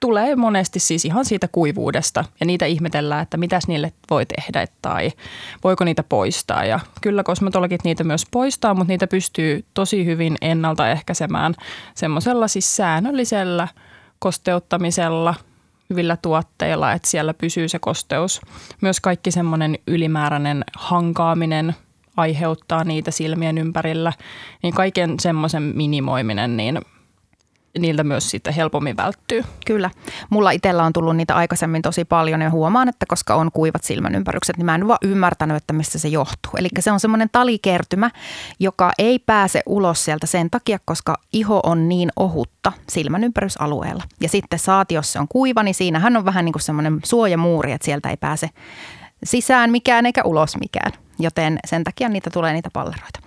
tulee 0.00 0.36
monesti 0.36 0.78
siis 0.78 1.04
ihan 1.04 1.24
siitä 1.24 1.48
kuivuudesta 1.48 2.24
ja 2.40 2.46
niitä 2.46 2.66
ihmetellään, 2.66 3.22
että 3.22 3.36
mitäs 3.36 3.68
niille 3.68 3.92
voi 4.10 4.26
tehdä 4.26 4.66
tai 4.82 5.12
voiko 5.64 5.84
niitä 5.84 6.02
poistaa. 6.02 6.64
Ja 6.64 6.80
kyllä 7.00 7.22
kosmetologit 7.22 7.84
niitä 7.84 8.04
myös 8.04 8.26
poistaa, 8.30 8.74
mutta 8.74 8.92
niitä 8.92 9.06
pystyy 9.06 9.64
tosi 9.74 10.04
hyvin 10.04 10.36
ennaltaehkäisemään 10.40 11.54
semmoisella 11.94 12.48
siis 12.48 12.76
säännöllisellä 12.76 13.68
kosteuttamisella, 14.18 15.34
hyvillä 15.90 16.16
tuotteilla, 16.16 16.92
että 16.92 17.08
siellä 17.08 17.34
pysyy 17.34 17.68
se 17.68 17.78
kosteus. 17.78 18.40
Myös 18.80 19.00
kaikki 19.00 19.30
semmoinen 19.30 19.78
ylimääräinen 19.86 20.64
hankaaminen 20.76 21.74
aiheuttaa 22.16 22.84
niitä 22.84 23.10
silmien 23.10 23.58
ympärillä, 23.58 24.12
niin 24.62 24.74
kaiken 24.74 25.20
semmoisen 25.20 25.62
minimoiminen, 25.62 26.56
niin– 26.56 26.80
niiltä 27.78 28.04
myös 28.04 28.30
sitten 28.30 28.54
helpommin 28.54 28.96
välttyy. 28.96 29.44
Kyllä. 29.66 29.90
Mulla 30.30 30.50
itsellä 30.50 30.84
on 30.84 30.92
tullut 30.92 31.16
niitä 31.16 31.36
aikaisemmin 31.36 31.82
tosi 31.82 32.04
paljon 32.04 32.40
ja 32.40 32.50
huomaan, 32.50 32.88
että 32.88 33.06
koska 33.08 33.34
on 33.34 33.52
kuivat 33.52 33.84
silmänympärykset, 33.84 34.56
niin 34.56 34.66
mä 34.66 34.74
en 34.74 34.88
vaan 34.88 34.98
ymmärtänyt, 35.02 35.56
että 35.56 35.72
mistä 35.72 35.98
se 35.98 36.08
johtuu. 36.08 36.52
Eli 36.56 36.68
se 36.80 36.92
on 36.92 37.00
semmoinen 37.00 37.28
talikertymä, 37.32 38.10
joka 38.60 38.92
ei 38.98 39.18
pääse 39.18 39.62
ulos 39.66 40.04
sieltä 40.04 40.26
sen 40.26 40.50
takia, 40.50 40.78
koska 40.84 41.16
iho 41.32 41.60
on 41.64 41.88
niin 41.88 42.10
ohutta 42.16 42.72
silmänympärysalueella. 42.88 44.04
Ja 44.20 44.28
sitten 44.28 44.58
saati, 44.58 44.94
jos 44.94 45.12
se 45.12 45.18
on 45.18 45.28
kuiva, 45.28 45.62
niin 45.62 45.74
siinähän 45.74 46.16
on 46.16 46.24
vähän 46.24 46.44
niin 46.44 46.52
kuin 46.52 46.62
semmoinen 46.62 47.00
suojamuuri, 47.04 47.72
että 47.72 47.84
sieltä 47.84 48.10
ei 48.10 48.16
pääse 48.16 48.50
sisään 49.24 49.70
mikään 49.70 50.06
eikä 50.06 50.22
ulos 50.24 50.56
mikään. 50.56 50.92
Joten 51.18 51.58
sen 51.66 51.84
takia 51.84 52.08
niitä 52.08 52.30
tulee 52.30 52.52
niitä 52.52 52.68
palleroita. 52.72 53.20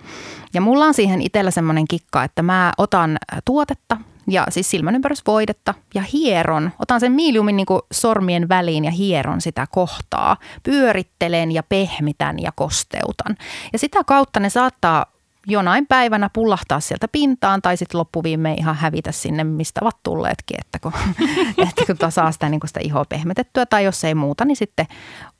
Ja 0.54 0.60
mulla 0.60 0.84
on 0.84 0.94
siihen 0.94 1.22
itsellä 1.22 1.50
semmoinen 1.50 1.88
kikka, 1.88 2.24
että 2.24 2.42
mä 2.42 2.72
otan 2.78 3.18
tuotetta, 3.44 3.96
ja 4.28 4.46
siis 4.48 4.70
silmänympärysvoidetta 4.70 5.74
ja 5.94 6.02
hieron. 6.12 6.70
Otan 6.78 7.00
sen 7.00 7.12
miiliumin 7.12 7.56
niin 7.56 7.66
sormien 7.92 8.48
väliin 8.48 8.84
ja 8.84 8.90
hieron 8.90 9.40
sitä 9.40 9.66
kohtaa. 9.70 10.36
Pyörittelen 10.62 11.52
ja 11.52 11.62
pehmitän 11.62 12.38
ja 12.38 12.52
kosteutan. 12.54 13.36
Ja 13.72 13.78
sitä 13.78 14.04
kautta 14.04 14.40
ne 14.40 14.50
saattaa 14.50 15.06
jonain 15.46 15.86
päivänä 15.86 16.30
pullahtaa 16.32 16.80
sieltä 16.80 17.08
pintaan 17.08 17.62
tai 17.62 17.76
sitten 17.76 17.98
loppuviimein 17.98 18.58
ihan 18.58 18.76
hävitä 18.76 19.12
sinne, 19.12 19.44
mistä 19.44 19.80
ovat 19.82 19.96
tulleetkin, 20.02 20.56
että 20.60 20.78
kun, 20.78 20.92
että 21.68 21.82
kun 21.86 22.12
saa 22.12 22.32
sitä, 22.32 22.48
niin 22.48 22.60
sitä 22.66 22.80
ihoa 22.82 23.04
pehmetettyä 23.04 23.66
tai 23.66 23.84
jos 23.84 24.04
ei 24.04 24.14
muuta, 24.14 24.44
niin 24.44 24.56
sitten 24.56 24.86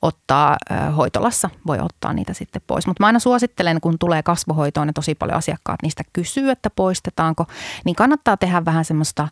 ottaa 0.02 0.56
hoitolassa, 0.96 1.50
voi 1.66 1.78
ottaa 1.80 2.12
niitä 2.12 2.32
sitten 2.32 2.62
pois. 2.66 2.86
Mutta 2.86 3.02
mä 3.02 3.06
aina 3.06 3.18
suosittelen, 3.18 3.80
kun 3.80 3.98
tulee 3.98 4.22
kasvohoitoon 4.22 4.88
ja 4.88 4.92
tosi 4.92 5.14
paljon 5.14 5.38
asiakkaat 5.38 5.82
niistä 5.82 6.02
kysyy, 6.12 6.50
että 6.50 6.70
poistetaanko, 6.70 7.46
niin 7.84 7.96
kannattaa 7.96 8.36
tehdä 8.36 8.64
vähän 8.64 8.84
semmoista 8.84 9.28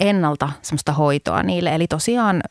ennalta 0.00 0.48
semmoista 0.62 0.92
hoitoa 0.92 1.42
niille. 1.42 1.74
Eli 1.74 1.86
tosiaan 1.86 2.42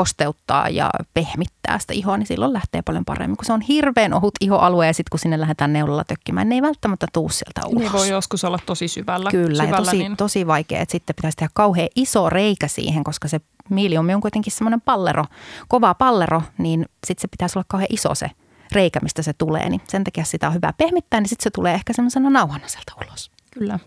kosteuttaa 0.00 0.68
ja 0.68 0.90
pehmittää 1.14 1.78
sitä 1.78 1.92
ihoa, 1.92 2.16
niin 2.16 2.26
silloin 2.26 2.52
lähtee 2.52 2.82
paljon 2.82 3.04
paremmin. 3.04 3.36
Kun 3.36 3.44
se 3.44 3.52
on 3.52 3.60
hirveän 3.60 4.14
ohut 4.14 4.34
ihoalue 4.40 4.86
ja 4.86 4.94
sitten 4.94 5.10
kun 5.10 5.18
sinne 5.18 5.40
lähdetään 5.40 5.72
neulalla 5.72 6.04
tökkimään, 6.04 6.48
niin 6.48 6.64
ei 6.64 6.68
välttämättä 6.68 7.06
tuu 7.12 7.28
sieltä 7.28 7.60
ulos. 7.66 7.82
Niin 7.82 7.92
voi 7.92 8.08
joskus 8.08 8.44
olla 8.44 8.58
tosi 8.66 8.88
syvällä. 8.88 9.30
Kyllä, 9.30 9.64
syvällä, 9.64 9.76
ja 9.76 9.84
tosi, 9.84 9.98
niin... 9.98 10.16
tosi 10.16 10.46
vaikea, 10.46 10.80
että 10.80 10.92
sitten 10.92 11.16
pitäisi 11.16 11.36
tehdä 11.36 11.50
kauhean 11.54 11.88
iso 11.96 12.30
reikä 12.30 12.68
siihen, 12.68 13.04
koska 13.04 13.28
se 13.28 13.40
miiliumi 13.70 14.14
on 14.14 14.20
kuitenkin 14.20 14.52
semmoinen 14.52 14.80
pallero, 14.80 15.24
kova 15.68 15.94
pallero, 15.94 16.42
niin 16.58 16.86
sitten 17.06 17.22
se 17.22 17.28
pitäisi 17.28 17.58
olla 17.58 17.66
kauhean 17.68 17.88
iso 17.90 18.14
se 18.14 18.30
reikä, 18.72 19.00
mistä 19.02 19.22
se 19.22 19.32
tulee. 19.32 19.68
Niin 19.68 19.80
sen 19.88 20.04
takia 20.04 20.24
sitä 20.24 20.48
on 20.48 20.54
hyvä 20.54 20.72
pehmittää, 20.78 21.20
niin 21.20 21.28
sitten 21.28 21.44
se 21.44 21.50
tulee 21.50 21.74
ehkä 21.74 21.92
semmoisena 21.92 22.30
nauhana 22.30 22.68
sieltä 22.68 22.92
ulos. 23.06 23.30
Kyllä. 23.50 23.78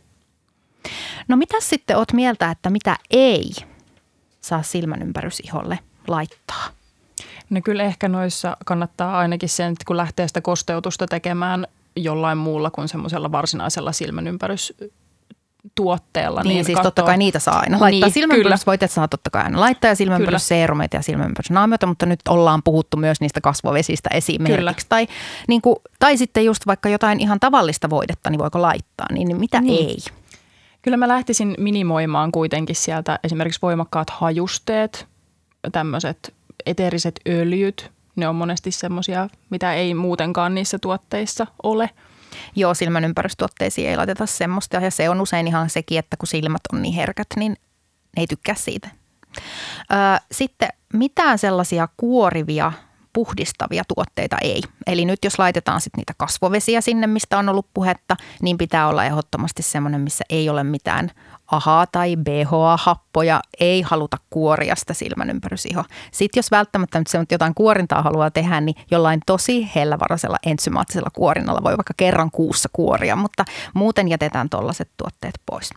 No 1.28 1.38
mitä 1.38 1.58
sitten 1.60 1.98
oot 1.98 2.14
mieltä, 2.14 2.52
että 2.52 2.70
mitä 2.70 2.98
ei 3.10 3.52
saa 4.42 4.64
silmän 4.64 5.14
iholle 5.44 5.80
laittaa? 6.08 6.66
No 7.50 7.62
kyllä 7.64 7.84
ehkä 7.84 8.10
noissa 8.10 8.58
kannattaa 8.66 9.18
ainakin 9.18 9.50
sen, 9.50 9.72
että 9.72 9.84
kun 9.88 9.98
lähtee 9.98 10.28
sitä 10.28 10.42
kosteutusta 10.42 11.06
tekemään 11.06 11.68
jollain 11.96 12.38
muulla 12.38 12.72
kuin 12.72 12.88
semmoisella 12.88 13.32
varsinaisella 13.32 13.92
silmänympärys 13.92 14.74
tuotteella. 15.76 16.42
Niin, 16.42 16.50
niin 16.50 16.66
siis 16.66 16.76
katsoa. 16.76 16.92
totta 16.92 17.04
kai 17.04 17.18
niitä 17.18 17.40
saa 17.40 17.60
aina 17.60 17.80
laittaa. 17.80 18.08
Niin, 18.08 18.14
silmänpyrysvoiteet 18.14 18.92
saa 18.92 19.08
totta 19.08 19.30
kai 19.30 19.44
aina 19.44 19.60
laittaa 19.60 19.92
ja 19.92 19.96
silmänpyrysseerumeita 19.96 20.96
ja 20.96 21.02
silmänpyrysnaamioita, 21.02 21.88
mutta 21.88 22.06
nyt 22.06 22.20
ollaan 22.30 22.64
puhuttu 22.64 22.98
myös 22.98 23.22
niistä 23.22 23.42
kasvovesistä 23.42 24.10
esimerkiksi. 24.14 24.86
Tai, 24.90 25.08
niin 25.48 25.62
kuin, 25.62 25.76
tai 26.00 26.18
sitten 26.18 26.46
just 26.46 26.68
vaikka 26.68 26.90
jotain 26.90 27.20
ihan 27.20 27.40
tavallista 27.40 27.90
voidetta, 27.90 28.30
niin 28.30 28.40
voiko 28.40 28.62
laittaa, 28.62 29.08
niin, 29.12 29.28
niin 29.28 29.40
mitä 29.40 29.62
niin. 29.62 29.90
ei? 29.90 29.98
Kyllä 30.82 30.98
mä 30.98 31.08
lähtisin 31.08 31.56
minimoimaan 31.58 32.32
kuitenkin 32.32 32.76
sieltä 32.76 33.20
esimerkiksi 33.24 33.62
voimakkaat 33.62 34.10
hajusteet, 34.10 35.08
tämmöiset 35.72 36.34
eteeriset 36.66 37.20
öljyt, 37.28 37.92
ne 38.16 38.28
on 38.28 38.36
monesti 38.36 38.72
semmoisia, 38.72 39.30
mitä 39.50 39.74
ei 39.74 39.94
muutenkaan 39.94 40.56
niissä 40.56 40.80
tuotteissa 40.80 41.48
ole. 41.64 41.90
Joo, 42.56 42.74
silmänympärystuotteisiin 42.74 43.90
ei 43.90 43.98
laiteta 43.98 44.26
semmoista 44.26 44.78
ja 44.78 44.92
se 44.92 45.10
on 45.10 45.22
usein 45.22 45.48
ihan 45.48 45.70
sekin, 45.70 46.00
että 46.00 46.18
kun 46.18 46.28
silmät 46.28 46.62
on 46.74 46.82
niin 46.82 46.94
herkät, 46.96 47.28
niin 47.36 47.52
ne 47.52 48.22
ei 48.22 48.28
tykkää 48.28 48.56
siitä. 48.56 48.90
Sitten 50.32 50.70
mitään 50.94 51.40
sellaisia 51.40 51.88
kuorivia 51.98 52.72
puhdistavia 53.14 53.84
tuotteita 53.96 54.38
ei. 54.42 54.62
Eli 54.88 55.06
nyt 55.06 55.20
jos 55.24 55.40
laitetaan 55.40 55.82
sitten 55.82 56.00
niitä 56.00 56.14
kasvovesiä 56.18 56.82
sinne, 56.82 57.08
mistä 57.08 57.38
on 57.38 57.50
ollut 57.50 57.68
puhetta, 57.74 58.16
niin 58.42 58.58
pitää 58.58 58.88
olla 58.88 59.06
ehdottomasti 59.06 59.64
semmoinen, 59.64 60.02
missä 60.02 60.24
ei 60.30 60.50
ole 60.50 60.64
mitään 60.64 61.12
AHA 61.48 61.86
tai 61.92 62.16
BHA-happoja, 62.18 63.42
ei 63.60 63.82
haluta 63.82 64.18
kuoria 64.30 64.76
sitä 64.76 64.94
silmänympärysihoa. 64.94 65.86
Sitten 66.12 66.38
jos 66.40 66.52
välttämättä 66.52 67.00
nyt 67.00 67.08
se 67.08 67.20
jotain 67.32 67.54
kuorintaa 67.54 68.02
haluaa 68.02 68.32
tehdä, 68.32 68.62
niin 68.62 68.76
jollain 68.92 69.20
tosi 69.26 69.72
hellävaraisella 69.76 70.38
ensymaattisella 70.46 71.10
kuorinnalla 71.14 71.64
voi 71.64 71.78
vaikka 71.78 71.94
kerran 71.98 72.32
kuussa 72.32 72.70
kuoria, 72.74 73.16
mutta 73.16 73.46
muuten 73.74 74.08
jätetään 74.08 74.50
tuollaiset 74.50 74.90
tuotteet 74.98 75.36
pois. 75.46 75.70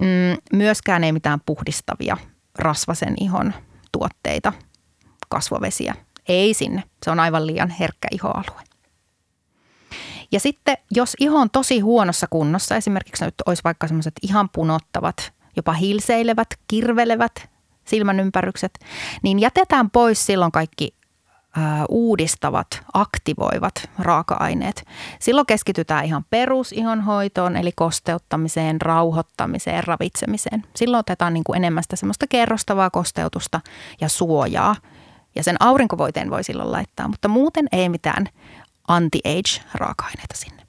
Mm, 0.00 0.36
myöskään 0.52 1.04
ei 1.04 1.12
mitään 1.12 1.40
puhdistavia 1.46 2.16
rasvasen 2.58 3.14
ihon 3.20 3.54
tuotteita, 3.92 4.52
kasvovesiä 5.28 5.94
ei 6.28 6.54
sinne. 6.54 6.82
Se 7.04 7.10
on 7.10 7.20
aivan 7.20 7.46
liian 7.46 7.70
herkkä 7.70 8.08
ihoalue. 8.10 8.62
Ja 10.32 10.40
sitten 10.40 10.76
jos 10.90 11.16
iho 11.20 11.38
on 11.38 11.50
tosi 11.50 11.80
huonossa 11.80 12.26
kunnossa, 12.30 12.76
esimerkiksi 12.76 13.24
nyt 13.24 13.34
olisi 13.46 13.64
vaikka 13.64 13.86
semmoiset 13.86 14.14
ihan 14.22 14.48
punottavat, 14.48 15.32
jopa 15.56 15.72
hilseilevät, 15.72 16.48
kirvelevät 16.68 17.50
silmänympärykset, 17.84 18.78
niin 19.22 19.38
jätetään 19.38 19.90
pois 19.90 20.26
silloin 20.26 20.52
kaikki 20.52 20.94
uudistavat, 21.88 22.82
aktivoivat 22.92 23.90
raaka-aineet. 23.98 24.84
Silloin 25.18 25.46
keskitytään 25.46 26.04
ihan 26.04 26.24
perusihonhoitoon, 26.30 27.56
eli 27.56 27.72
kosteuttamiseen, 27.72 28.80
rauhoittamiseen, 28.80 29.84
ravitsemiseen. 29.84 30.62
Silloin 30.76 31.00
otetaan 31.00 31.34
niin 31.34 31.44
kuin 31.44 31.56
enemmän 31.56 31.82
sitä 31.82 31.96
semmoista 31.96 32.26
kerrostavaa 32.26 32.90
kosteutusta 32.90 33.60
ja 34.00 34.08
suojaa– 34.08 34.76
ja 35.34 35.42
sen 35.42 35.56
aurinkovoiteen 35.60 36.30
voi 36.30 36.44
silloin 36.44 36.72
laittaa, 36.72 37.08
mutta 37.08 37.28
muuten 37.28 37.66
ei 37.72 37.88
mitään 37.88 38.28
anti-age-raaka-aineita 38.88 40.34
sinne. 40.36 40.66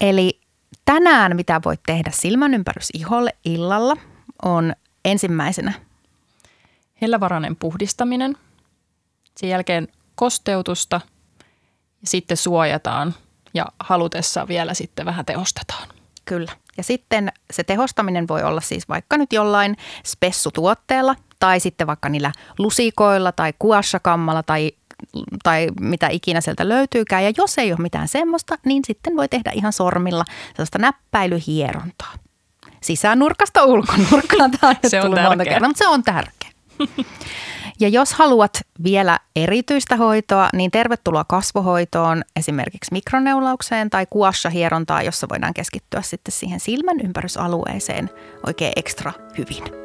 Eli 0.00 0.40
tänään 0.84 1.36
mitä 1.36 1.60
voit 1.64 1.80
tehdä 1.86 2.10
silmänympärys 2.10 2.88
iholle 2.94 3.36
illalla 3.44 3.96
on 4.42 4.72
ensimmäisenä 5.04 5.72
hellävarainen 7.00 7.56
puhdistaminen. 7.56 8.36
Sen 9.36 9.48
jälkeen 9.48 9.88
kosteutusta 10.14 11.00
ja 12.00 12.06
sitten 12.06 12.36
suojataan 12.36 13.14
ja 13.54 13.66
halutessa 13.80 14.48
vielä 14.48 14.74
sitten 14.74 15.06
vähän 15.06 15.24
tehostetaan. 15.26 15.88
Kyllä. 16.24 16.52
Ja 16.76 16.82
sitten 16.82 17.32
se 17.50 17.64
tehostaminen 17.64 18.28
voi 18.28 18.42
olla 18.42 18.60
siis 18.60 18.88
vaikka 18.88 19.16
nyt 19.16 19.32
jollain 19.32 19.76
spessutuotteella 20.04 21.16
tai 21.42 21.60
sitten 21.60 21.86
vaikka 21.86 22.08
niillä 22.08 22.32
lusikoilla 22.58 23.32
tai 23.32 23.52
kuassakammalla 23.58 24.42
tai 24.42 24.72
tai 25.42 25.68
mitä 25.80 26.08
ikinä 26.08 26.40
sieltä 26.40 26.68
löytyykään. 26.68 27.24
Ja 27.24 27.32
jos 27.36 27.58
ei 27.58 27.72
ole 27.72 27.80
mitään 27.80 28.08
semmoista, 28.08 28.58
niin 28.64 28.82
sitten 28.86 29.16
voi 29.16 29.28
tehdä 29.28 29.50
ihan 29.54 29.72
sormilla 29.72 30.24
sellaista 30.50 30.78
näppäilyhierontaa. 30.78 32.14
Sisänurkasta 32.82 33.64
ulkonurkkaan. 33.64 34.50
Tämä 34.50 34.70
on 34.70 34.90
se 34.90 35.00
on 35.00 35.20
monta 35.22 35.44
kertaa, 35.44 35.68
mutta 35.68 35.84
se 35.84 35.88
on 35.88 36.02
tärkeä. 36.02 36.50
Ja 37.80 37.88
jos 37.88 38.12
haluat 38.12 38.60
vielä 38.84 39.18
erityistä 39.36 39.96
hoitoa, 39.96 40.48
niin 40.52 40.70
tervetuloa 40.70 41.24
kasvohoitoon 41.24 42.22
esimerkiksi 42.36 42.92
mikroneulaukseen 42.92 43.90
tai 43.90 44.06
kuassa-hierontaa, 44.10 45.02
jossa 45.02 45.28
voidaan 45.28 45.54
keskittyä 45.54 46.02
sitten 46.02 46.32
siihen 46.32 46.60
silmän 46.60 47.00
ympärysalueeseen 47.00 48.10
oikein 48.46 48.72
ekstra 48.76 49.12
hyvin. 49.38 49.81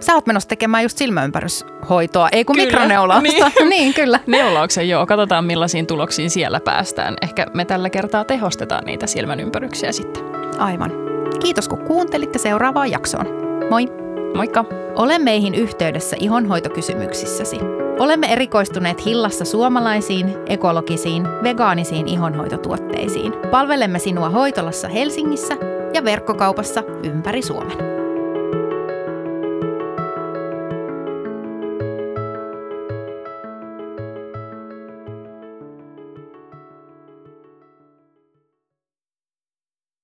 Sä 0.00 0.14
oot 0.14 0.26
menossa 0.26 0.48
tekemään 0.48 0.82
just 0.82 0.98
silmäympäryshoitoa, 0.98 2.28
ei 2.32 2.44
kun 2.44 2.56
kyllä, 2.56 2.66
mikroneulausta. 2.66 3.50
Niin. 3.58 3.68
niin, 3.78 3.94
kyllä. 3.94 4.20
Neulauksen 4.26 4.88
joo, 4.88 5.06
katsotaan 5.06 5.44
millaisiin 5.44 5.86
tuloksiin 5.86 6.30
siellä 6.30 6.60
päästään. 6.60 7.14
Ehkä 7.22 7.46
me 7.54 7.64
tällä 7.64 7.90
kertaa 7.90 8.24
tehostetaan 8.24 8.84
niitä 8.84 9.06
silmänympäryksiä 9.06 9.92
sitten. 9.92 10.22
Aivan. 10.58 10.92
Kiitos 11.40 11.68
kun 11.68 11.78
kuuntelitte 11.78 12.38
seuraavaan 12.38 12.90
jaksoon. 12.90 13.26
Moi! 13.70 13.86
Moikka! 14.34 14.64
Ole 14.94 15.18
meihin 15.18 15.54
yhteydessä 15.54 16.16
ihonhoitokysymyksissäsi. 16.20 17.58
Olemme 17.98 18.32
erikoistuneet 18.32 19.06
Hillassa 19.06 19.44
suomalaisiin, 19.44 20.34
ekologisiin, 20.46 21.28
vegaanisiin 21.42 22.08
ihonhoitotuotteisiin. 22.08 23.32
Palvelemme 23.50 23.98
sinua 23.98 24.28
hoitolassa 24.30 24.88
Helsingissä 24.88 25.56
ja 25.94 26.04
verkkokaupassa 26.04 26.82
ympäri 27.04 27.42
Suomen. 27.42 27.95